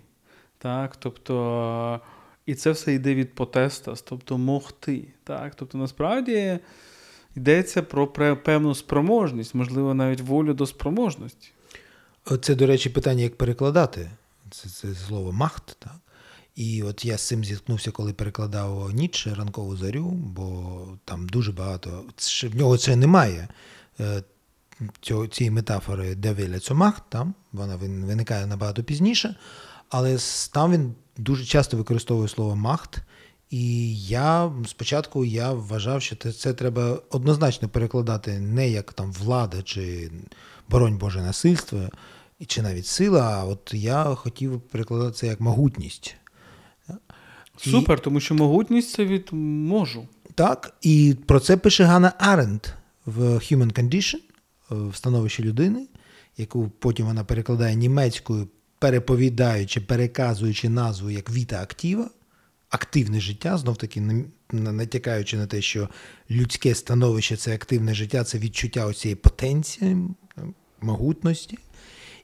[0.58, 2.00] Так, тобто,
[2.46, 5.04] І це все йде від potestas, тобто могти.
[5.24, 6.58] Так, тобто, насправді
[7.36, 8.06] йдеться про
[8.36, 11.50] певну спроможність, можливо, навіть волю до спроможності.
[12.40, 14.10] Це, до речі, питання, як перекладати
[14.50, 15.76] це, це слово махт.
[15.78, 15.92] так?
[16.54, 22.04] І от я з цим зіткнувся, коли перекладав Ніч ранкову зарю, бо там дуже багато.
[22.42, 23.48] В нього це немає
[24.00, 24.22] е,
[25.30, 29.36] цієї метафори Девіля Цомах, там вона виникає набагато пізніше,
[29.88, 30.18] але
[30.52, 32.98] там він дуже часто використовує слово махт.
[33.50, 40.10] І я спочатку я вважав, що це треба однозначно перекладати не як там влада чи
[40.68, 41.88] боронь Боже насильство,
[42.46, 46.16] чи навіть сила, а от я хотів перекладати це як могутність.
[47.56, 50.08] Супер, тому що могутність це від можу.
[50.34, 52.66] Так, і про це пише Ганна Аренд
[53.06, 54.18] в Human Condition,
[54.70, 55.86] в становищі людини,
[56.36, 62.10] яку потім вона перекладає німецькою, переповідаючи, переказуючи назву як Віта Актіва,
[62.70, 65.88] активне життя, знов таки натякаючи на те, що
[66.30, 69.96] людське становище це активне життя, це відчуття оцієї потенції,
[70.80, 71.58] могутності.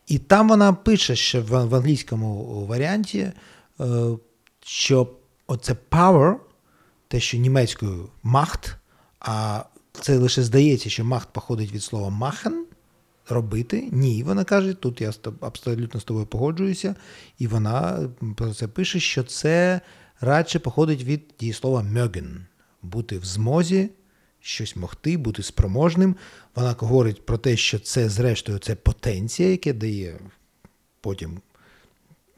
[0.06, 3.34] І там вона пише ще в англійському варіанті, е,
[4.64, 5.08] що
[5.50, 6.36] оце power,
[7.08, 8.76] те, що німецькою махт,
[9.20, 12.66] а це лише здається, що Macht походить від слова machen,
[13.28, 13.88] робити.
[13.92, 16.94] Ні, вона каже, тут я абсолютно з тобою погоджуюся,
[17.38, 19.80] і вона про це пише, що це
[20.20, 22.46] радше походить від дієслова мьоген,
[22.82, 23.90] бути в змозі,
[24.40, 26.16] щось могти, бути спроможним.
[26.54, 30.20] Вона говорить про те, що це, зрештою, це потенція, яке дає
[31.00, 31.40] потім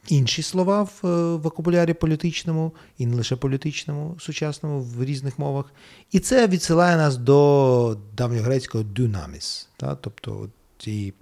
[0.07, 5.73] інші слова в е, вокабулярі політичному, і не лише політичному, сучасному, в різних мовах.
[6.11, 9.95] І це відсилає нас до давньогрецького дюнаміс, та?
[9.95, 11.13] тобто цієї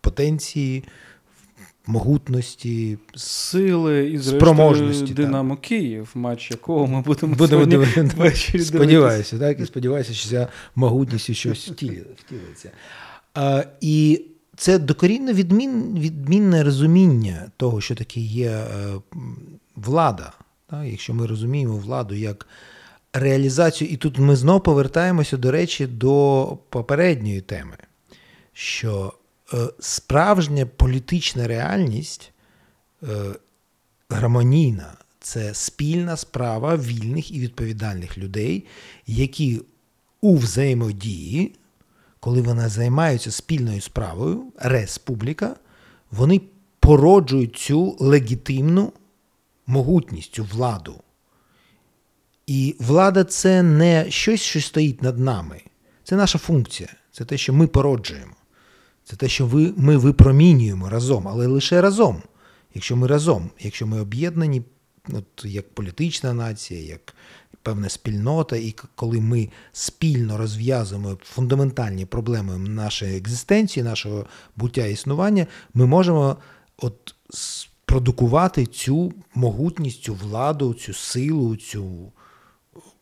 [0.00, 0.84] потенції,
[1.86, 5.14] могутності, сили і спроможності.
[5.14, 5.64] Динамо так.
[5.64, 7.64] Київ, матч якого ми будемо будемо
[8.16, 12.70] ввечері Сподіваюся, так, і сподіваюся, що ця могутність щось втілиться.
[13.34, 14.24] А, І
[14.60, 18.94] це докорінно відмін, відмінне розуміння того, що таке є е,
[19.76, 20.32] влада.
[20.70, 20.84] Так?
[20.86, 22.46] Якщо ми розуміємо владу як
[23.12, 27.76] реалізацію, і тут ми знову повертаємося, до речі, до попередньої теми,
[28.52, 29.12] що
[29.54, 32.32] е, справжня політична реальність
[33.02, 33.06] е,
[34.10, 38.66] гармонійна це спільна справа вільних і відповідальних людей,
[39.06, 39.60] які
[40.20, 41.54] у взаємодії
[42.20, 45.56] коли вони займаються спільною справою, республіка,
[46.10, 46.40] вони
[46.80, 48.92] породжують цю легітимну
[49.66, 50.94] могутність, цю владу.
[52.46, 55.60] І влада це не щось, що стоїть над нами.
[56.04, 58.32] Це наша функція, це те, що ми породжуємо.
[59.04, 62.22] Це те, що ви, ми випромінюємо разом, але лише разом.
[62.74, 64.62] Якщо ми разом, якщо ми об'єднані,
[65.08, 67.14] от як політична нація, як
[67.62, 75.86] певна спільнота, і коли ми спільно розв'язуємо фундаментальні проблеми нашої екзистенції, нашого буття існування, ми
[75.86, 76.36] можемо
[76.76, 77.14] от
[77.84, 82.12] продукувати цю могутність, цю владу, цю силу, цю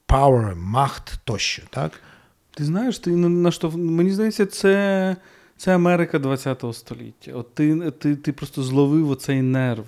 [0.09, 1.63] power, махт тощо.
[1.71, 1.93] так?
[2.55, 5.17] Ти знаєш, ти на що мені здається, це
[5.57, 7.33] це Америка ХХ століття.
[7.35, 9.85] От ти, ти, ти просто зловив оцей нерв.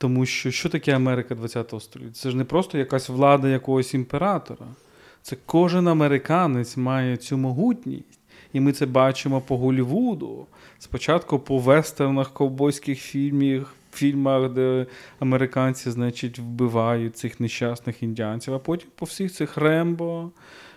[0.00, 2.12] Тому що що таке Америка ХХ століття?
[2.12, 4.66] Це ж не просто якась влада якогось імператора.
[5.22, 8.20] Це кожен американець має цю могутність.
[8.52, 10.46] І ми це бачимо по Голлівуду.
[10.78, 14.86] Спочатку по вестернах, ковбойських фільмах, фільмах, де
[15.18, 20.30] американці, значить, вбивають цих нещасних індіанців, а потім по всіх цих Рембо,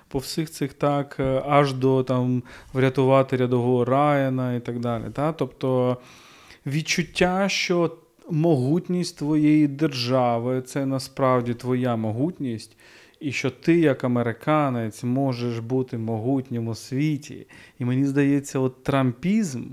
[0.08, 5.04] по всіх цих так, е, аж до там врятувати рядового Райана і так далі.
[5.14, 5.34] Та?
[5.34, 5.98] Тобто
[6.66, 7.98] відчуття, що
[8.32, 12.78] могутність твоєї держави це насправді твоя могутність.
[13.20, 17.48] І що ти, як американець, можеш бути могутнім у світі.
[17.80, 19.64] І мені здається, от трампізм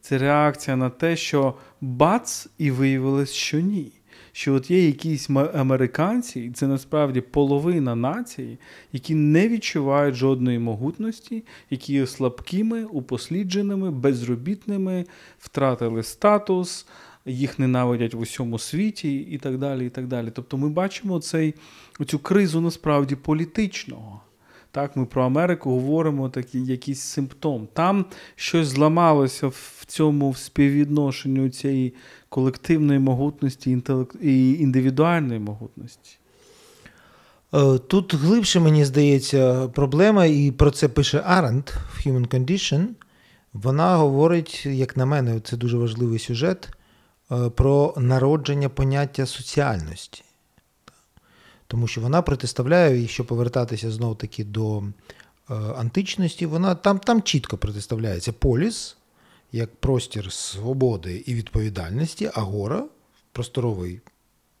[0.00, 3.92] це реакція на те, що бац, і виявилось, що ні.
[4.32, 8.58] Що от є якісь американці, і це насправді половина нації,
[8.92, 15.04] які не відчувають жодної могутності, які є слабкими, упослідженими, безробітними,
[15.38, 16.86] втратили статус,
[17.26, 19.86] їх ненавидять в усьому світі, і так далі.
[19.86, 20.30] і так далі.
[20.34, 21.54] Тобто ми бачимо цей,
[22.06, 24.20] цю кризу насправді політичного.
[24.70, 27.68] Так, Ми про Америку говоримо такий якийсь симптом.
[27.72, 31.94] Там щось зламалося в цьому в співвідношенню цієї
[32.28, 33.82] колективної могутності
[34.22, 36.18] і індивідуальної могутності.
[37.54, 42.86] Е, тут глибше, мені здається, проблема, і про це пише Аренд в Human Condition.
[43.52, 46.75] Вона говорить, як на мене, це дуже важливий сюжет
[47.54, 50.22] про народження поняття соціальності.
[51.66, 57.56] Тому що вона протиставляє, якщо повертатися знов таки до е, античності, вона там там чітко
[57.58, 58.96] протиставляється поліс
[59.52, 62.84] як простір свободи і відповідальності, агора,
[63.32, 64.00] просторовий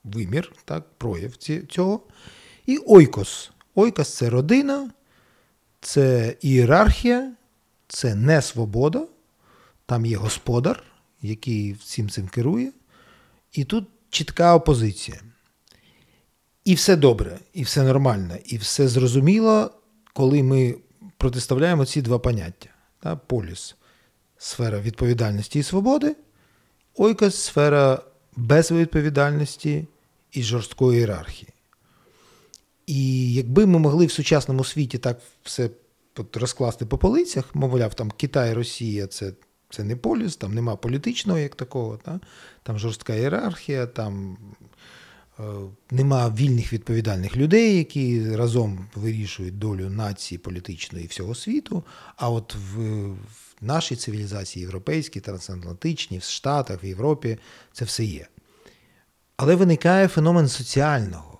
[0.04, 1.36] вимір, так, прояв
[1.68, 2.00] цього.
[2.66, 3.50] І ойкос.
[3.74, 4.90] Ойкос це родина,
[5.80, 7.32] це ієрархія,
[7.88, 9.06] це не свобода,
[9.86, 10.82] там є господар,
[11.22, 12.72] який всім цим керує.
[13.52, 15.20] І тут чітка опозиція.
[16.64, 19.70] І все добре, і все нормально, і все зрозуміло,
[20.12, 20.74] коли ми
[21.16, 22.70] протиставляємо ці два поняття.
[23.02, 23.16] Да?
[23.16, 23.76] Поліс
[24.38, 26.16] сфера відповідальності і свободи,
[26.94, 28.02] ойкос сфера
[28.36, 29.86] безвідповідальності
[30.32, 31.48] і жорсткої ієрархії.
[32.86, 35.70] І якби ми могли в сучасному світі так все
[36.34, 39.32] розкласти по полицях, мовляв, там Китай, Росія це
[39.76, 42.20] це не поліс, там нема політичного як такого, та?
[42.62, 44.36] там жорстка ієрархія, там
[45.40, 45.42] Е,
[45.90, 51.84] нема вільних відповідальних людей, які разом вирішують долю нації політичної і всього світу.
[52.16, 52.80] А от в,
[53.12, 53.16] в
[53.60, 57.38] нашій цивілізації, європейській, трансатлантичній, в Штатах, в Європі
[57.72, 58.26] це все є.
[59.36, 61.38] Але виникає феномен соціального.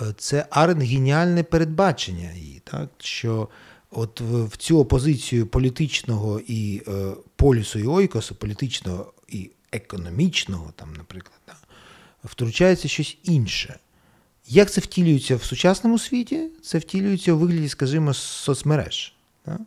[0.00, 0.46] Е, це
[0.80, 2.90] геніальне передбачення її, так?
[2.98, 3.48] що
[3.94, 11.40] от в, цю опозицію політичного і е, полюсу і ойкосу, політичного і економічного, там, наприклад,
[11.44, 11.58] так?
[12.24, 13.78] втручається щось інше.
[14.48, 16.48] Як це втілюється в сучасному світі?
[16.62, 19.14] Це втілюється у вигляді, скажімо, соцмереж.
[19.44, 19.60] Так?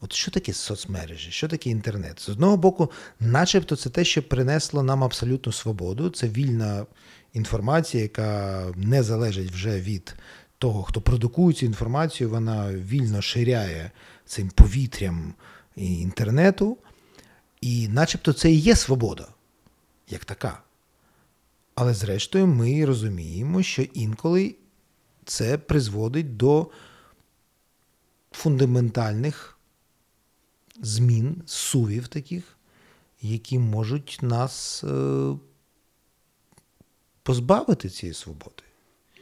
[0.00, 2.20] От що таке соцмережі, що таке інтернет?
[2.20, 6.10] З одного боку, начебто, це те, що принесло нам абсолютну свободу.
[6.10, 6.86] Це вільна
[7.32, 10.14] інформація, яка не залежить вже від
[10.60, 13.90] того, хто продукує цю інформацію, вона вільно ширяє
[14.24, 15.34] цим повітрям
[15.76, 16.78] інтернету.
[17.60, 19.28] І начебто це і є свобода,
[20.08, 20.62] як така.
[21.74, 24.54] Але зрештою, ми розуміємо, що інколи
[25.24, 26.70] це призводить до
[28.32, 29.58] фундаментальних
[30.80, 32.56] змін, сувів таких,
[33.22, 35.36] які можуть нас е,
[37.22, 38.62] позбавити цієї свободи.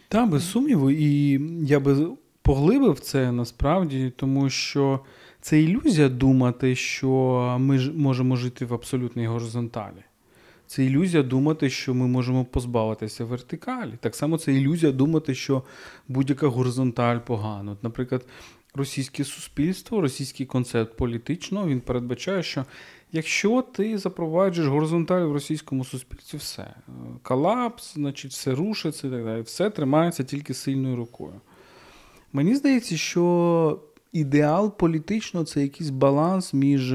[0.08, 2.08] Так, без сумніву, і я би
[2.42, 5.00] поглибив це насправді, тому що
[5.40, 7.08] це ілюзія думати, що
[7.60, 10.04] ми можемо жити в абсолютній горизонталі.
[10.66, 13.92] Це ілюзія думати, що ми можемо позбавитися вертикалі.
[14.00, 15.62] Так само це ілюзія думати, що
[16.08, 17.76] будь-яка горизонталь погана.
[17.82, 18.26] Наприклад,
[18.74, 22.64] російське суспільство, російський концепт політичного він передбачає, що
[23.12, 26.74] якщо ти запроваджуєш горизонталь в російському суспільстві, все
[27.22, 31.40] колапс, значить, все рушиться і так далі, все тримається тільки сильною рукою.
[32.32, 33.80] Мені здається, що
[34.12, 36.94] ідеал політично це якийсь баланс між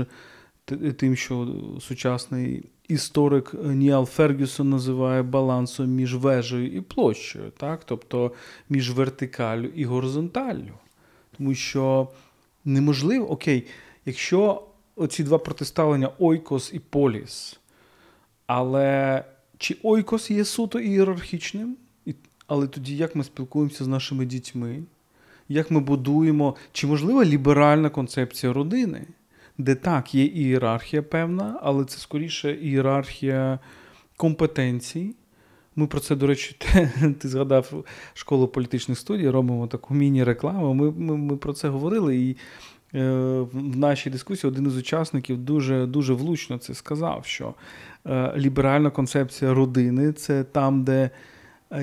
[0.97, 7.83] тим, що сучасний історик Ніал Фергюсон називає балансом між вежею і площею, так?
[7.85, 8.31] тобто
[8.69, 10.73] між вертикаллю і горизонталлю.
[11.37, 12.07] Тому що
[12.65, 13.67] неможливо, окей,
[14.05, 14.63] якщо
[14.95, 17.59] оці два протиставлення ойкос і поліс,
[18.47, 19.23] але
[19.57, 21.77] чи ойкос є суто ієрархічним?
[22.47, 24.83] Але тоді як ми спілкуємося з нашими дітьми?
[25.49, 29.05] Як ми будуємо, чи можлива ліберальна концепція родини?
[29.57, 33.59] де так, є ієрархія певна, але це скоріше ієрархія
[34.17, 35.15] компетенцій,
[35.75, 36.55] Ми про це, до речі,
[37.19, 37.73] ти згадав
[38.13, 40.73] школу політичних студій, робимо таку міні-рекламу.
[40.73, 42.37] Ми ми, ми про це говорили, і
[42.95, 43.09] е,
[43.53, 47.53] в нашій дискусії один із учасників дуже дуже влучно це сказав, що
[48.07, 51.09] е, ліберальна концепція родини це там, де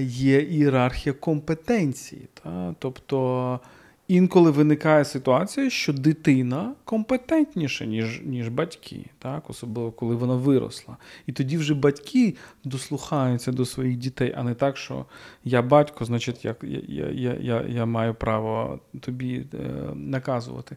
[0.01, 2.23] є ієрархія компетенції.
[2.43, 2.75] Та?
[2.79, 3.61] Тобто
[4.11, 9.51] інколи виникає ситуація, що дитина компетентніша, ніж ніж батьки, так?
[9.51, 10.97] особливо коли вона виросла.
[11.27, 15.07] І тоді вже батьки дослухаються до своїх дітей, а не так, що
[15.45, 16.55] я батько, значить, я,
[16.89, 19.57] я, я, я, я маю право тобі е,
[19.95, 20.77] наказувати.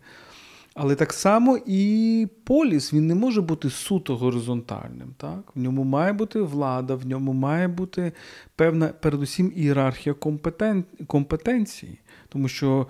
[0.73, 5.13] Але так само і поліс він не може бути суто горизонтальним.
[5.17, 5.51] Так?
[5.55, 8.11] В ньому має бути влада, в ньому має бути
[8.55, 10.83] певна, передусім, ієрархія компетен...
[11.07, 11.99] компетенції.
[12.29, 12.87] Тому що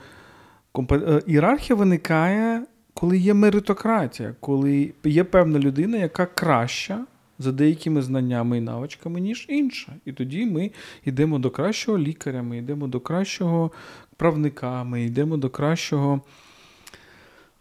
[1.28, 2.63] ієрархія виникає,
[2.93, 7.05] коли є меритократія, коли є певна людина, яка краща
[7.39, 9.91] за деякими знаннями і навичками, ніж інша.
[10.05, 10.71] І тоді ми
[11.05, 13.71] йдемо до кращого лікаря, ми йдемо до кращого
[14.17, 16.21] правника, ми йдемо до кращого.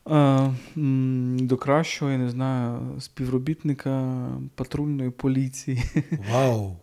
[0.07, 5.83] До кращого, я не знаю, співробітника патрульної поліції.
[6.33, 6.77] Вау!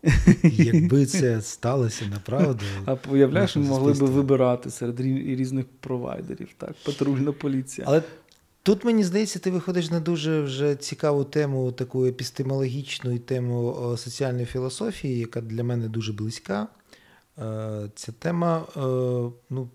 [0.43, 2.65] Якби це сталося направду.
[2.85, 7.87] А уявляєш, ми могли би вибирати серед різних провайдерів, так, патрульна поліція.
[7.89, 8.03] Але
[8.63, 14.45] тут, мені здається, ти виходиш на дуже вже цікаву тему, таку епістемологічну і тему соціальної
[14.45, 16.67] філософії, яка для мене дуже близька.
[17.39, 18.79] Е, ця тема, е,
[19.49, 19.69] ну,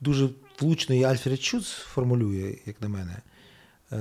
[0.00, 0.30] дуже
[0.62, 3.16] влучно і Альфред Шуц формулює, як на мене.
[3.92, 3.96] Е,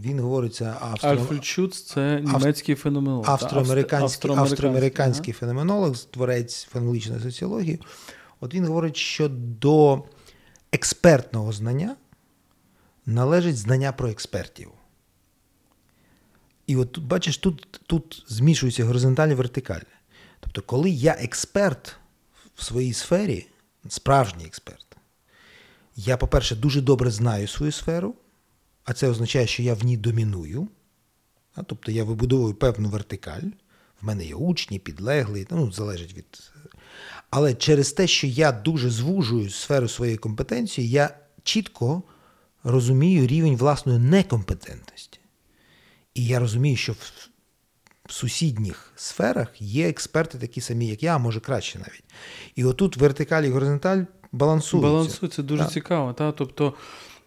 [0.00, 1.10] він говорить це автор...
[1.10, 3.30] Альфред Шуц це німецький феноменолог.
[3.30, 5.38] Австроамериканський австроамериканський ага.
[5.38, 7.80] феноменолог, творець фенологічної соціології.
[8.40, 10.02] От він говорить, що до
[10.72, 11.96] експертного знання
[13.06, 14.70] належить знання про експертів.
[16.66, 19.82] І от бачиш, тут тут змішуються горизонталі і вертикалі.
[20.40, 21.96] Тобто, коли я експерт
[22.54, 23.46] в своїй сфері,
[23.88, 24.83] справжній експерт,
[25.96, 28.14] я, по-перше, дуже добре знаю свою сферу,
[28.84, 30.68] а це означає, що я в ній доміную.
[31.66, 33.48] Тобто я вибудовую певну вертикаль.
[34.02, 36.24] В мене є учні, підлеглі, ну, залежить від.
[37.30, 42.02] Але через те, що я дуже звужую сферу своєї компетенції, я чітко
[42.64, 45.20] розумію рівень власної некомпетентності.
[46.14, 46.92] І я розумію, що
[48.06, 52.04] в сусідніх сферах є експерти такі самі, як я, а може краще навіть.
[52.54, 54.02] І отут вертикаль і горизонталь
[54.34, 54.90] балансуються.
[54.90, 55.72] Балансується дуже так.
[55.72, 56.12] цікаво.
[56.12, 56.32] Та?
[56.32, 56.74] Тобто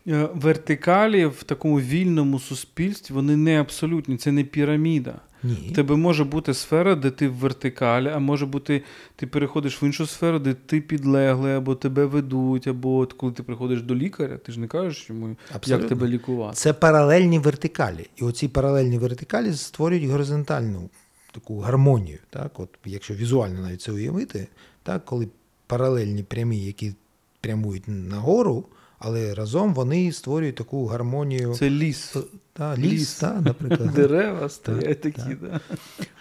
[0.08, 5.16] е, вертикалі в такому вільному суспільстві вони не абсолютні, це не піраміда.
[5.44, 5.70] Ні.
[5.72, 8.84] В тебе може бути сфера, де ти в вертикалі, а може бути,
[9.16, 13.44] ти переходиш в іншу сферу, де ти підлеглий, або тебе ведуть, або от коли ти
[13.44, 15.84] приходиш до лікаря, ти ж не кажеш йому, Абсолютно.
[15.84, 16.56] як тебе лікувати.
[16.56, 18.08] Це паралельні вертикалі.
[18.16, 20.90] І оці паралельні вертикалі створюють горизонтальну
[21.32, 22.20] таку гармонію.
[22.30, 22.60] Так?
[22.60, 24.48] От, Якщо візуально навіть це уявити,
[24.84, 25.06] так?
[25.06, 25.28] коли
[25.68, 26.94] паралельні прямі, які
[27.42, 28.66] прямують нагору,
[29.00, 31.54] але разом вони створюють таку гармонію.
[31.54, 32.16] Це ліс.
[32.54, 33.16] Та, ліс, ліс.
[33.16, 33.92] Та, наприклад.
[33.96, 35.38] Дерева стоять такі.
[35.42, 35.60] Да.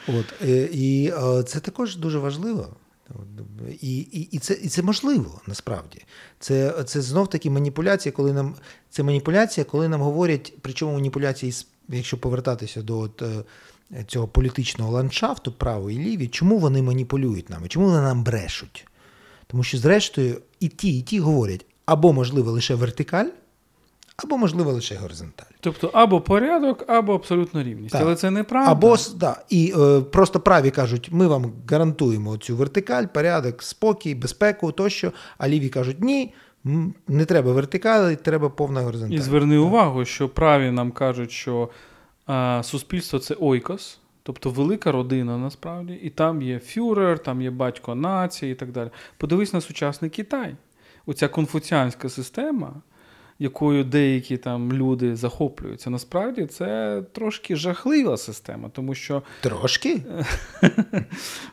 [0.08, 1.12] От, е, І
[1.46, 2.68] це також дуже важливо.
[3.80, 6.04] І і, і, це і це можливо насправді.
[6.38, 8.54] Це це знов таки маніпуляція, коли нам
[8.90, 11.52] це маніпуляція, коли нам говорять, причому маніпуляції,
[11.88, 13.44] якщо повертатися до от, е,
[14.06, 17.68] цього політичного ландшафту, право і ліві, чому вони маніпулюють нами?
[17.68, 18.86] Чому вони нам брешуть?
[19.46, 23.28] Тому що, зрештою, і ті, і ті говорять або, можливо, лише вертикаль,
[24.16, 25.52] або, можливо, лише горизонталь.
[25.60, 27.92] Тобто або порядок, або абсолютно рівність.
[27.92, 28.02] Так.
[28.02, 28.72] Але це неправда.
[28.72, 34.72] Або да, і е, просто праві кажуть, ми вам гарантуємо цю вертикаль, порядок, спокій, безпеку
[34.72, 35.12] тощо.
[35.38, 36.34] А ліві кажуть, ні.
[37.08, 39.16] Не треба вертикалі, треба повна горизонталь.
[39.16, 39.64] І зверни так.
[39.64, 41.68] увагу, що праві нам кажуть, що
[42.26, 47.94] а, суспільство це ойкос, Тобто велика родина насправді, і там є фюрер, там є батько
[47.94, 48.90] нації і так далі.
[49.16, 50.54] Подивись на сучасний Китай.
[51.06, 52.74] Оця конфуціанська система,
[53.38, 59.22] якою деякі там люди захоплюються, насправді це трошки жахлива система, тому що.
[59.40, 60.02] Трошки?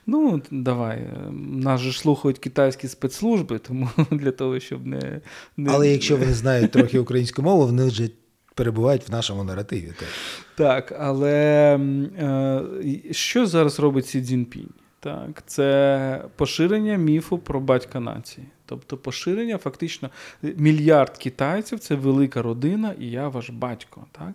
[0.05, 1.07] Ну, давай.
[1.41, 5.21] Нас же слухають китайські спецслужби, тому для того, щоб не.
[5.57, 5.71] не...
[5.71, 8.09] Але якщо вони знають трохи українську мову, вони вже
[8.53, 9.93] перебувають в нашому наративі.
[9.99, 10.07] Так,
[10.55, 11.75] Так, але
[12.19, 14.69] е, що зараз робить Сі Цзіньпінь?
[14.99, 18.47] Так, це поширення міфу про батька нації.
[18.65, 20.09] Тобто поширення, фактично,
[20.41, 24.05] мільярд китайців це велика родина, і я ваш батько.
[24.11, 24.31] Так?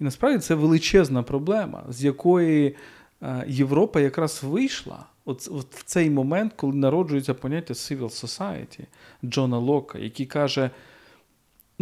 [0.00, 2.76] І насправді це величезна проблема, з якої
[3.22, 8.80] е, Європа якраз вийшла от, от в цей момент, коли народжується поняття civil society
[9.24, 10.70] Джона Лока, який каже: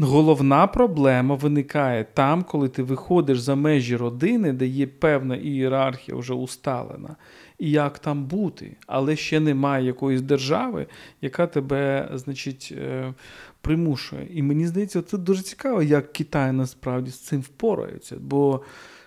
[0.01, 6.35] Головна проблема виникає там, коли ти виходиш за межі родини, де є певна ієрархія вже
[6.35, 7.17] усталена,
[7.59, 10.87] і як там бути, але ще немає якоїсь держави,
[11.21, 13.15] яка тебе, значить, е,
[13.61, 14.27] примушує.
[14.31, 18.17] І мені здається, це дуже цікаво, як Китай насправді з цим впорається.
[18.21, 18.61] Бо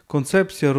[0.07, 0.73] концепція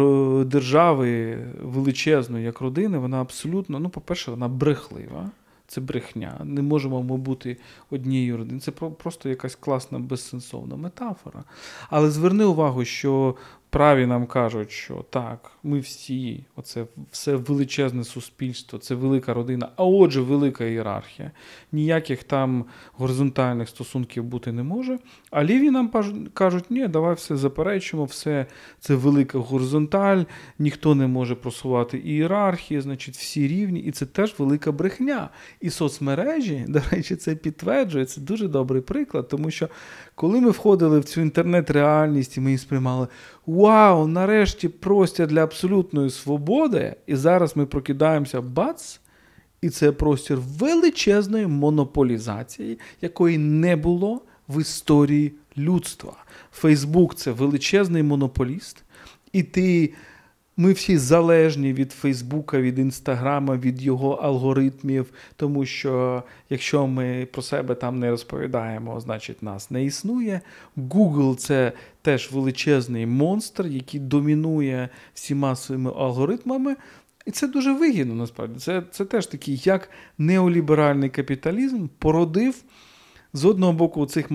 [0.45, 5.31] держави величезної, як родини, вона абсолютно, ну, по-перше, вона брехлива.
[5.73, 6.41] Це брехня.
[6.43, 7.57] Не можемо ми бути
[7.89, 8.61] однією родиною.
[8.61, 11.43] Це просто якась класна безсенсовна метафора.
[11.89, 13.35] Але зверни увагу, що
[13.73, 19.83] праві нам кажуть, що так, ми всі, оце все величезне суспільство, це велика родина, а
[19.83, 21.31] отже, велика ієрархія.
[21.71, 24.99] Ніяких там горизонтальних стосунків бути не може.
[25.31, 25.91] А ліві нам
[26.33, 28.45] кажуть, ні, давай все заперечимо, все
[28.79, 30.23] це велика горизонталь,
[30.59, 35.29] ніхто не може просувати ієрархії, значить, всі рівні, і це теж велика брехня.
[35.61, 38.05] І соцмережі, до речі, це підтверджує.
[38.05, 39.69] Це дуже добрий приклад, тому що
[40.15, 43.07] коли ми входили в цю інтернет-реальність і ми її сприймали
[43.45, 48.99] вау, нарешті простір для абсолютної свободи, і зараз ми прокидаємося бац,
[49.61, 56.13] і це простір величезної монополізації, якої не було в історії людства.
[56.51, 58.83] Фейсбук це величезний монополіст,
[59.31, 59.93] і ти
[60.57, 67.41] ми всі залежні від Фейсбука, від Інстаграма, від його алгоритмів, тому що якщо ми про
[67.41, 70.41] себе там не розповідаємо, значить нас не існує.
[70.77, 76.75] Google це теж величезний монстр, який домінує всіма своїми алгоритмами.
[77.25, 78.59] І це дуже вигідно насправді.
[78.59, 82.63] Це, Це теж такий, як неоліберальний капіталізм породив
[83.33, 84.31] з одного боку цих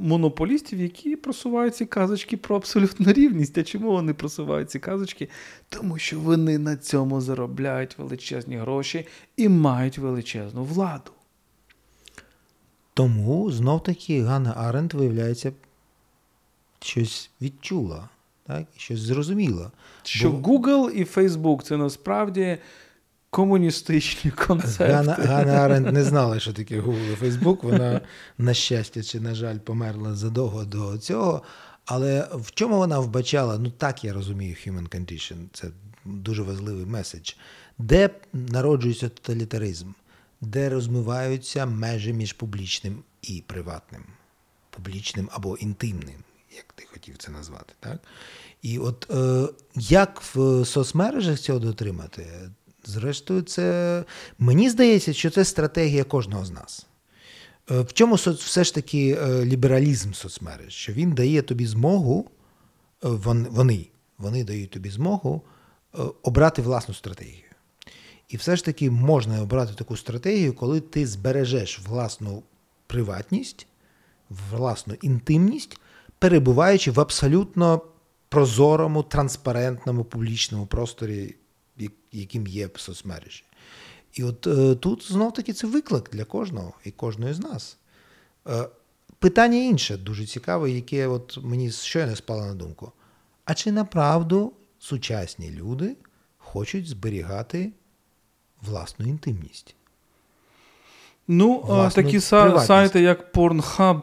[0.00, 3.58] монополістів, які просувають ці казочки про абсолютну рівність.
[3.58, 5.28] А чому вони просувають ці казочки?
[5.68, 9.06] Тому що вони на цьому заробляють величезні гроші
[9.36, 11.10] і мають величезну владу.
[12.94, 15.52] Тому знов таки Ганна Аренд, виявляється,
[16.80, 18.08] щось відчула,
[18.46, 18.66] так?
[18.76, 19.70] щось зрозуміла.
[20.02, 20.52] Що Бо...
[20.52, 22.58] Google і Facebook це насправді
[23.32, 24.84] комуністичні концепти.
[24.84, 27.64] Ганна, Ганна Аренд не знала, що таке Google і Фейсбук.
[27.64, 28.00] Вона,
[28.38, 31.42] на щастя, чи, на жаль, померла задовго до цього.
[31.84, 33.58] Але в чому вона вбачала?
[33.58, 35.68] Ну так я розумію, human condition, це
[36.04, 37.32] дуже важливий меседж,
[37.78, 39.86] де народжується тоталітаризм,
[40.40, 44.02] де розмиваються межі між публічним і приватним,
[44.70, 46.24] публічним або інтимним,
[46.56, 47.74] як ти хотів це назвати.
[47.80, 47.98] так?
[48.62, 52.26] І от е, як в соцмережах цього дотримати?
[52.84, 54.04] Зрештою, це
[54.38, 56.86] мені здається, що це стратегія кожного з нас.
[57.70, 60.72] Е, в чому все ж таки е, лібералізм соцмереж?
[60.72, 62.30] Що він дає тобі змогу,
[63.04, 63.08] е,
[63.50, 63.86] вони
[64.18, 65.42] вони дають тобі змогу
[66.22, 67.44] обрати власну стратегію.
[68.28, 72.42] І все ж таки можна обрати таку стратегію, коли ти збережеш власну
[72.86, 73.66] приватність,
[74.50, 75.78] власну інтимність,
[76.18, 77.80] перебуваючи в абсолютно
[78.28, 81.34] прозорому, транспарентному публічному просторі
[82.12, 83.44] яким є соцмережі.
[84.12, 87.76] І от е, тут знов-таки це виклик для кожного і кожної з нас.
[88.48, 88.68] Е,
[89.18, 92.92] питання інше, дуже цікаве, яке от мені щойно спало на думку.
[93.44, 95.96] А чи направду сучасні люди
[96.38, 97.72] хочуть зберігати
[98.62, 99.74] власну інтимність?
[101.28, 102.66] Ну, Власну такі приватність.
[102.66, 104.02] сайти, як Pornhub,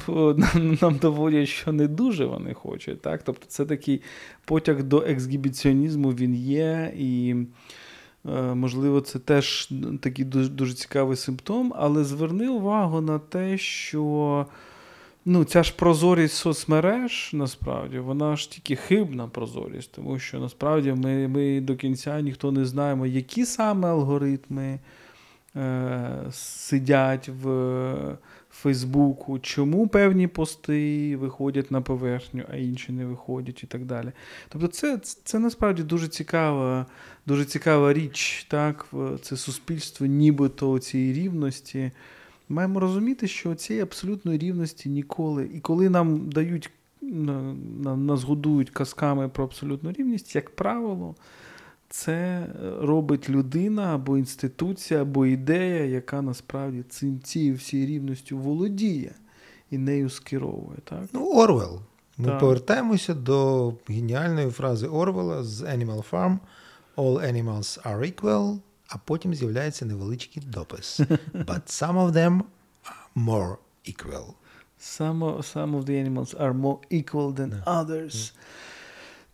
[0.53, 3.01] е, нам доводять, що не дуже вони хочуть.
[3.01, 3.23] Так?
[3.23, 4.01] Тобто це такий
[4.45, 6.93] потяг до ексгібіціонізму він є.
[6.97, 7.35] і...
[8.25, 9.69] Е, можливо, це теж
[10.01, 14.45] такий дуже, дуже цікавий симптом, але зверни увагу на те, що
[15.25, 21.27] ну, ця ж прозорість соцмереж, насправді, вона ж тільки хибна прозорість, тому що насправді ми
[21.27, 24.79] ми до кінця ніхто не знаємо, які саме алгоритми
[25.55, 27.47] е, сидять в
[28.61, 34.11] Фейсбуку, чому певні пости виходять на поверхню, а інші не виходять і так далі.
[34.49, 36.85] Тобто, це це насправді дуже цікава
[37.25, 41.91] дуже цікава річ, так, це суспільство, нібито цієї рівності.
[42.49, 45.49] Маємо розуміти, що цієї абсолютної рівності ніколи.
[45.53, 46.69] І коли нам дають,
[47.01, 51.15] нас годують казками про абсолютну рівність, як правило,
[51.89, 52.47] це
[52.81, 59.11] робить людина або інституція, або ідея, яка насправді цим цією всією рівністю володіє
[59.71, 60.77] і нею скеровує.
[60.83, 61.03] Так?
[61.13, 61.81] Ну, Орвел.
[62.17, 62.39] Ми так.
[62.39, 66.37] повертаємося до геніальної фрази Орвела з Animal Farm.
[66.97, 70.99] All animals are equal, а потім з'являється невеличкий допис.
[71.33, 72.41] But some of them
[72.85, 74.25] are more equal.
[74.79, 78.33] Some of, some of the animals are more equal than others.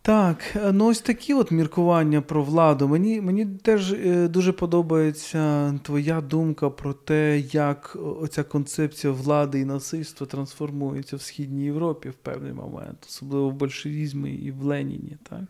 [0.06, 2.88] Так, ну ось такі от міркування про владу.
[2.88, 9.64] Мені мені теж е, дуже подобається твоя думка про те, як оця концепція влади і
[9.64, 15.44] насильства трансформується в Східній Європі в певний момент, особливо в большевізмі і в Леніні, так?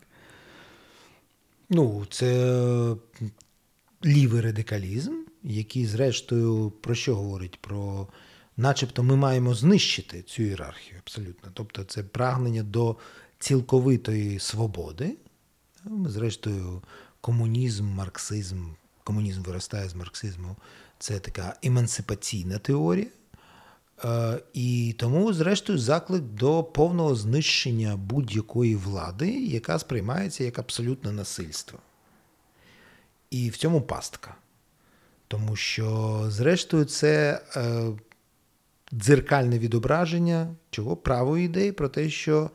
[1.71, 2.97] Ну, це
[4.05, 7.59] лівий радикалізм, який, зрештою, про що говорить?
[7.61, 8.09] Про
[8.57, 11.51] начебто ми маємо знищити цю ієрархію абсолютно.
[11.55, 12.97] Тобто, це прагнення до
[13.39, 15.17] цілковитої свободи.
[16.07, 16.83] Зрештою,
[17.21, 18.65] комунізм, марксизм,
[19.05, 20.57] комунізм виростає з марксизму.
[20.99, 23.07] Це така емансипаційна теорія.
[24.05, 31.79] Е, і тому, зрештою, заклик до повного знищення будь-якої влади, яка сприймається як абсолютне насильство.
[33.31, 34.35] І в цьому пастка.
[35.29, 37.85] Тому що, зрештою, це е,
[38.95, 42.51] дзеркальне відображення чого правої ідеї про те, що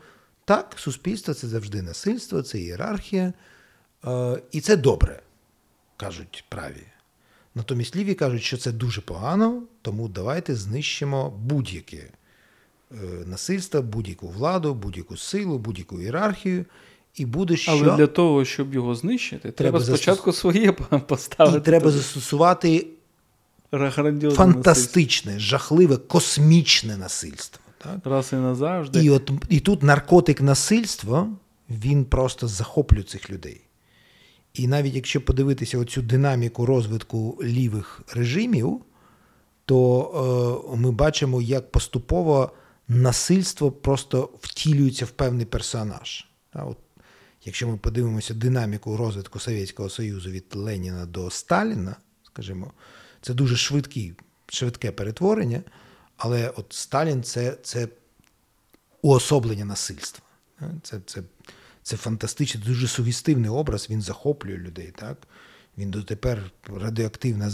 [0.46, 3.34] так, суспільство це завжди насильство, це ієрархія,
[4.06, 5.22] е, і це добре,
[5.98, 6.84] кажуть праві.
[7.56, 14.74] Натомість ліві кажуть, що це дуже погано, тому давайте знищимо будь-яке е, насильство, будь-яку владу,
[14.74, 16.66] будь-яку силу, будь-яку ієрархію.
[17.16, 17.72] І буде що...
[17.72, 20.40] Але для того, щоб його знищити, треба, треба спочатку застос...
[20.40, 20.72] своє
[21.08, 21.58] поставити.
[21.58, 22.88] І треба застосувати
[23.72, 25.50] фантастичне, насильство.
[25.50, 27.64] жахливе, космічне насильство.
[27.84, 28.00] Так?
[28.04, 29.04] Раз і назавжди.
[29.04, 31.30] І от і тут наркотик насильства
[31.70, 33.62] він просто захоплює цих людей.
[34.54, 38.82] І навіть якщо подивитися оцю динаміку розвитку лівих режимів,
[39.66, 42.52] то е, ми бачимо, як поступово
[42.88, 46.28] насильство просто втілюється в певний персонаж.
[46.54, 46.78] От,
[47.46, 52.72] Якщо ми подивимося динаміку розвитку Совєтського Союзу від Леніна до Сталіна, скажімо,
[53.22, 54.14] це дуже швидкі,
[54.48, 55.62] швидке перетворення,
[56.24, 57.88] але от Сталін це це
[59.02, 60.26] уособлення насильства.
[60.84, 61.22] Це це,
[61.84, 64.94] це фантастичний, дуже сугестивний образ, він захоплює людей.
[64.96, 65.18] так?
[65.78, 67.50] Він дотепер радіоактивно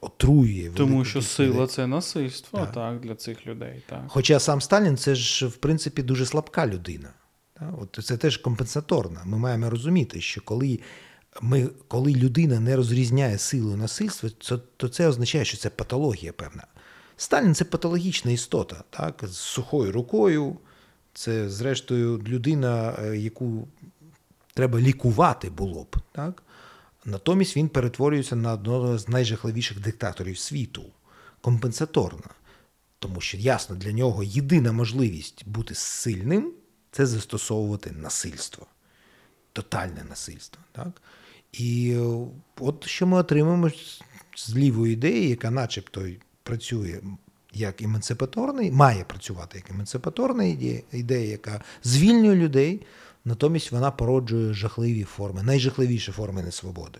[0.00, 0.70] отруює.
[0.74, 1.66] Тому що сила людей.
[1.66, 2.72] це насильство так.
[2.72, 3.82] так, для цих людей.
[3.88, 4.04] Так.
[4.08, 7.08] Хоча сам Сталін це ж, в принципі, дуже слабка людина.
[7.54, 7.70] Так?
[7.80, 9.22] От Це теж компенсаторна.
[9.24, 10.78] Ми маємо розуміти, що коли
[11.42, 14.28] ми, коли людина не розрізняє силу і насильство,
[14.76, 16.66] то це означає, що це патологія певна.
[17.20, 20.56] Сталін це патологічна істота, так, з сухою рукою.
[21.14, 23.68] Це, зрештою, людина, е, яку
[24.54, 25.96] треба лікувати було б.
[26.12, 26.42] Так?
[27.04, 30.84] Натомість він перетворюється на одного з найжахливіших диктаторів світу,
[31.40, 32.30] компенсаторно.
[32.98, 36.52] Тому що, ясно, для нього єдина можливість бути сильним
[36.92, 38.66] це застосовувати насильство,
[39.52, 40.62] тотальне насильство.
[40.72, 41.02] Так?
[41.52, 42.26] І е,
[42.60, 43.70] от що ми отримаємо
[44.36, 46.08] з лівої ідеї, яка начебто
[46.48, 47.00] працює
[47.52, 52.80] як емансипаторний, має працювати як емансипаторна ідея, ідея, яка звільнює людей,
[53.24, 56.98] натомість вона породжує жахливі форми, найжахливіші форми несвободи.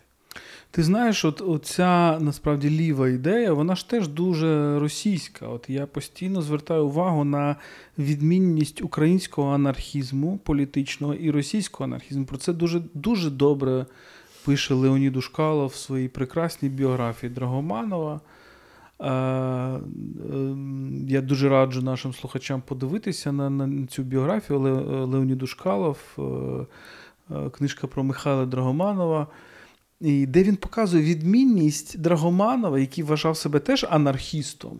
[0.71, 5.49] Ти знаєш, от оця насправді ліва ідея, вона ж теж дуже російська.
[5.49, 7.57] От я постійно звертаю увагу на
[7.99, 12.25] відмінність українського анархізму політичного і російського анархізму.
[12.25, 13.87] Про це дуже дуже добре
[14.45, 18.21] пише Леонід Ушкало в своїй прекрасній біографії Драгоманова.
[21.09, 24.59] Я дуже раджу нашим слухачам подивитися на на цю біографію.
[25.43, 26.23] Ушкалов, е,
[27.35, 29.27] е, книжка про Михайла Драгоманова,
[30.01, 34.79] і де він показує відмінність Драгоманова, який вважав себе теж анархістом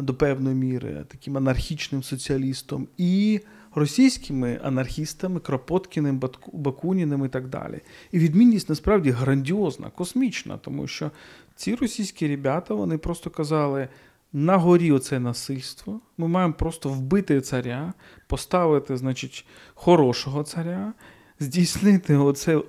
[0.00, 3.40] до певної міри, таким анархічним соціалістом, і
[3.74, 6.22] російськими анархістами, Кропоткіним,
[6.52, 7.80] Бакуніним і так далі.
[8.12, 11.10] І відмінність насправді грандіозна, космічна, тому що
[11.56, 13.88] ці російські ребята вони просто казали:
[14.32, 16.00] на горі оце насильство.
[16.18, 17.92] Ми маємо просто вбити царя,
[18.26, 20.92] поставити, значить, хорошого царя,
[21.40, 22.62] здійснити оце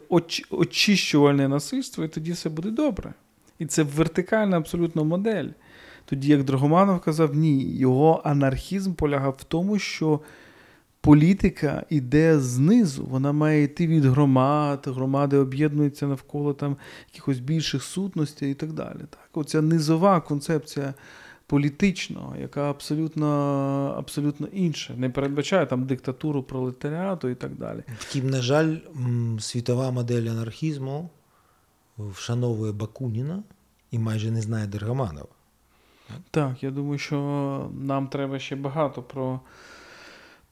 [0.49, 3.13] очищувальне насильство, і тоді все буде добре.
[3.59, 5.49] І це вертикальна абсолютно модель.
[6.05, 10.19] Тоді, як Драгоманов казав, ні, його анархізм полягав в тому, що
[11.05, 16.77] політика йде знизу, вона має йти від громад, громади об'єднуються навколо там
[17.13, 18.99] якихось більших сутностей і так далі.
[18.99, 19.29] Так?
[19.33, 20.93] Оця низова концепція
[21.47, 23.27] політичного, яка абсолютно
[23.97, 27.83] абсолютно інша, не передбачає там диктатуру пролетаріату і так далі.
[27.99, 28.77] Втім, на жаль,
[29.39, 31.09] світова модель анархізму
[31.97, 33.43] вшановує Бакуніна
[33.91, 35.27] і майже не знає Дергаманова.
[36.31, 39.39] Так, я думаю, що нам треба ще багато про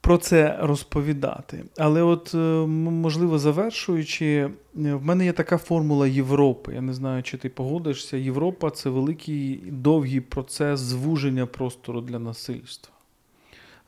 [0.04, 1.64] про це розповідати.
[1.78, 6.74] Але, от, е, можливо, завершуючи, е, в мене є така формула Європи.
[6.74, 8.16] Я не знаю, чи ти погодишся.
[8.16, 12.90] Європа це великий довгий процес звуження простору для насильства.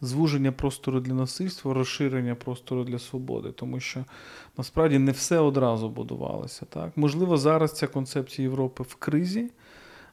[0.01, 4.05] звуження простору для насильства, розширення простору для свободи, тому що
[4.59, 6.67] насправді не все одразу будувалося.
[6.69, 6.97] Так?
[6.97, 9.51] Можливо, зараз ця концепція Європи в кризі,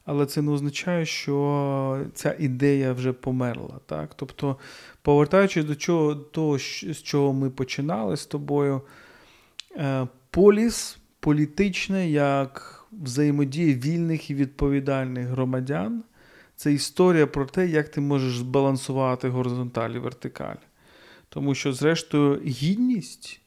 [0.04, 3.80] але це не означає, що ця ідея вже померла.
[3.86, 4.14] Так?
[4.16, 4.56] Тобто,
[5.02, 8.80] повертаючись до чого, того, з чого ми починали з тобою,
[9.76, 16.04] е, поліс політичне як взаємодія вільних і відповідальних громадян.
[16.56, 20.56] Це історія про те, як ти можеш збалансувати горизонталь і вертикаль.
[21.28, 23.40] Тому що, зрештою, гідність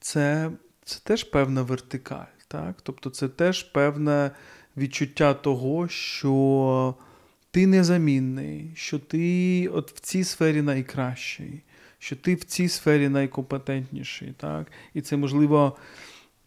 [0.00, 0.50] це
[0.84, 2.36] це теж певна вертикаль.
[2.48, 2.76] Так?
[2.82, 4.30] Тобто це теж певне
[4.76, 6.94] відчуття того, що
[7.50, 11.62] ти незамінний, що ти от в цій сфері найкращий,
[11.98, 14.34] що ти в цій сфері найкомпетентніший.
[14.36, 14.66] Так?
[14.94, 15.76] І це можливо.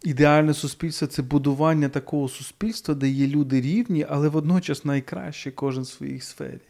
[0.04, 5.88] Ідеальне суспільство це будування такого суспільства, де є люди рівні, але водночас найкраще кожен в
[5.88, 6.62] своїй сфері.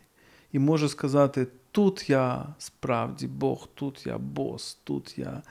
[0.51, 5.41] І може сказати: тут я справді Бог, тут я бос, тут я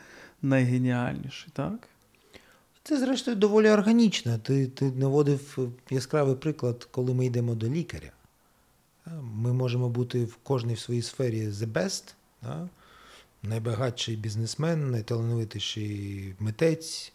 [0.43, 1.89] найгеніальніший, так?
[2.89, 4.39] Це, зрештою, доволі органічно.
[4.39, 5.59] Ти ти наводив
[5.91, 8.11] яскравий приклад, коли ми йдемо до лікаря.
[9.23, 12.69] Ми можемо бути в кожній в своїй сфері the best, да?
[13.43, 17.13] найбагатший бізнесмен, найталановитіший митець.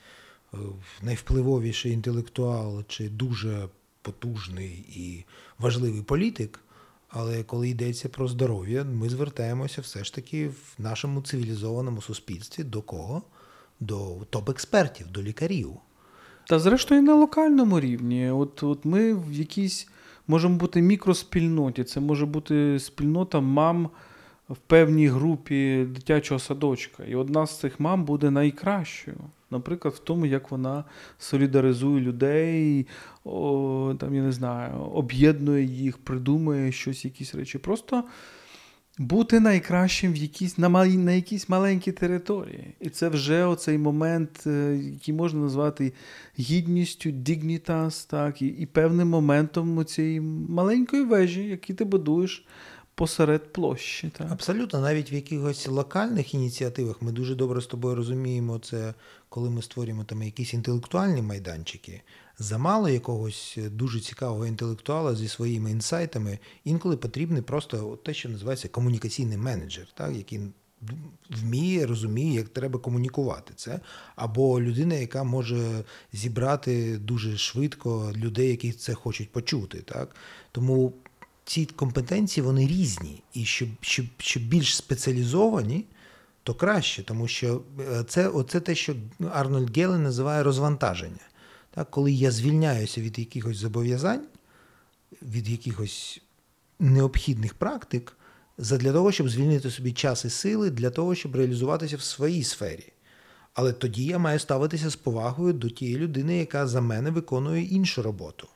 [0.53, 0.57] Е,
[1.01, 3.69] найвпливовіший інтелектуал чи дуже
[4.01, 5.25] потужний і
[5.59, 6.59] важливий політик.
[7.09, 12.81] Але коли йдеться про здоров'я, ми звертаємося все ж таки в нашому цивілізованому суспільстві до
[12.81, 13.23] кого?
[13.83, 15.71] До топ-експертів, до лікарів.
[16.47, 18.29] Та, зрештою, на локальному рівні.
[18.29, 19.87] От от ми в якійсь
[20.27, 21.83] можемо бути мікроспільноті.
[21.83, 23.89] Це може бути спільнота мам
[24.49, 27.03] в певній групі дитячого садочка.
[27.03, 29.17] І одна з цих мам буде найкращою.
[29.51, 30.83] Наприклад, в тому, як вона
[31.19, 32.87] солідаризує людей,
[33.23, 37.57] о, там, я не знаю, об'єднує їх, придумує щось, якісь речі.
[37.57, 38.03] Просто
[38.97, 42.75] бути найкращим в якійсь, на мал, на якійсь маленькій території.
[42.79, 45.93] І це вже оцей момент, е, який можна назвати
[46.39, 52.45] гідністю, дігнітас, так, і, і певним моментом цієї маленької вежі, які ти будуєш
[52.95, 54.11] посеред площі.
[54.17, 54.31] Так?
[54.31, 58.93] Абсолютно, навіть в якихось локальних ініціативах ми дуже добре з тобою розуміємо це,
[59.29, 62.01] коли ми створюємо там якісь інтелектуальні майданчики.
[62.39, 69.37] Замало якогось дуже цікавого інтелектуала зі своїми інсайтами, інколи потрібний просто те, що називається комунікаційний
[69.37, 70.39] менеджер, так, який
[71.29, 73.79] вміє, розуміє, як треба комунікувати це.
[74.15, 79.79] Або людина, яка може зібрати дуже швидко людей, які це хочуть почути.
[79.79, 80.15] Так?
[80.51, 80.93] Тому
[81.45, 85.85] ці компетенції вони різні, і щоб щоб, щоб більш спеціалізовані,
[86.43, 88.95] то краще, тому що е, це оце те, що
[89.31, 91.27] Арнольд Гелен називає розвантаження.
[91.75, 94.25] Так, Коли я звільняюся від якихось зобов'язань,
[95.21, 96.21] від якихось
[96.79, 98.17] необхідних практик,
[98.57, 102.93] для того, щоб звільнити собі час і сили для того, щоб реалізуватися в своїй сфері.
[103.53, 108.01] Але тоді я маю ставитися з повагою до тієї людини, яка за мене виконує іншу
[108.01, 108.47] роботу.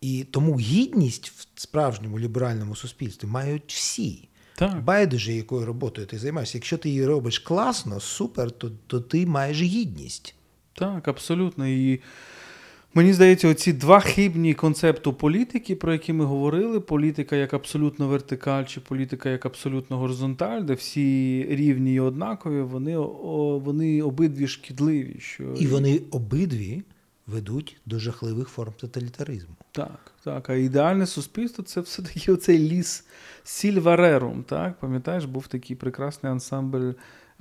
[0.00, 4.28] І тому гідність в справжньому ліберальному суспільстві мають всі.
[4.54, 4.84] Так.
[4.84, 6.58] Байдуже, якою роботою ти займаєшся.
[6.58, 10.34] Якщо ти її робиш класно, супер, то, то ти маєш гідність.
[10.74, 11.68] Так, абсолютно.
[11.68, 12.00] І
[12.94, 18.64] мені здається, оці два хибні концепту політики, про які ми говорили: політика як абсолютно вертикаль,
[18.64, 22.98] чи політика як абсолютно горизонталь, де всі рівні і однакові, вони
[23.58, 25.16] вони обидві шкідливі.
[25.20, 25.44] Що...
[25.44, 26.82] І вони обидві
[27.26, 29.54] ведуть до жахливих форм тоталітаризму.
[29.72, 30.50] Так, так.
[30.50, 33.04] А ідеальне суспільство це все-таки оцей ліс
[33.44, 34.42] Сільварерум.
[34.42, 36.90] Так, пам'ятаєш, був такий прекрасний ансамбль,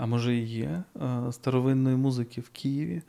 [0.02, 0.84] а може і є,
[1.32, 3.02] старовинної музики в Києві.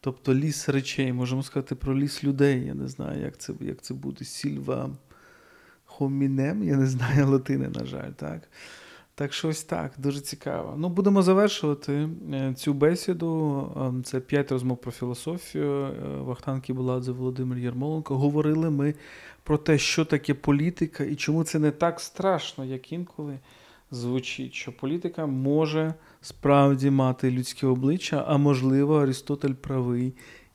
[0.00, 2.64] Тобто ліс речей, можемо сказати про ліс людей.
[2.66, 4.24] Я не знаю, як це як це буде.
[4.24, 4.90] Сільва
[5.84, 8.10] хомінем, я не знаю латини, на жаль.
[8.10, 8.48] так.
[9.14, 10.74] Так що ось так, дуже цікаво.
[10.78, 13.72] Ну, будемо завершувати е, цю бесіду.
[13.76, 15.70] Ем, це п'ять розмов про філософію.
[15.70, 18.18] Е, Вахтан Кібуладзе, Володимир Єрмоленко.
[18.18, 18.94] Говорили ми
[19.42, 23.38] про те, що таке політика і чому це не так страшно, як інколи
[23.90, 30.12] звучить, що політика може справді мати людське обличчя, а можливо, Арістотель правий.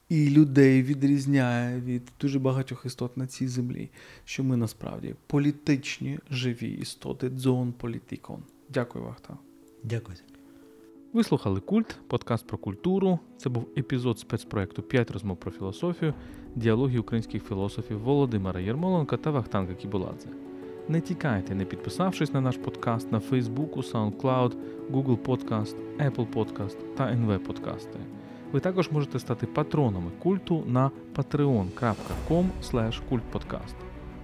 [0.10, 3.90] І людей відрізняє від дуже багатьох істот на цій землі,
[4.26, 8.44] що ми насправді політичні живі істоти, дзон політикон.
[8.70, 9.38] Дякую, Вахта.
[9.84, 10.18] Дякую.
[11.14, 13.20] Ви слухали Культ, подкаст про культуру.
[13.38, 16.14] Це був епізод спецпроекту «5 розмов про філософію,
[16.56, 20.28] діалоги українських філософів Володимира Єрмоленка та Вахтанка Кібуладзе.
[20.88, 24.52] Не тікайте, не підписавшись на наш подкаст на Фейсбуку, SoundCloud,
[24.92, 28.00] Google Podcast, Apple Podcast та NV Подкасти.
[28.52, 32.46] Ви також можете стати патронами культу на patreon.com
[33.10, 33.76] kultpodcast.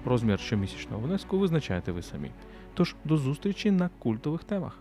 [0.05, 2.31] Розмір щомісячного внеску визначаєте ви самі.
[2.73, 4.79] Тож до зустрічі на культових темах.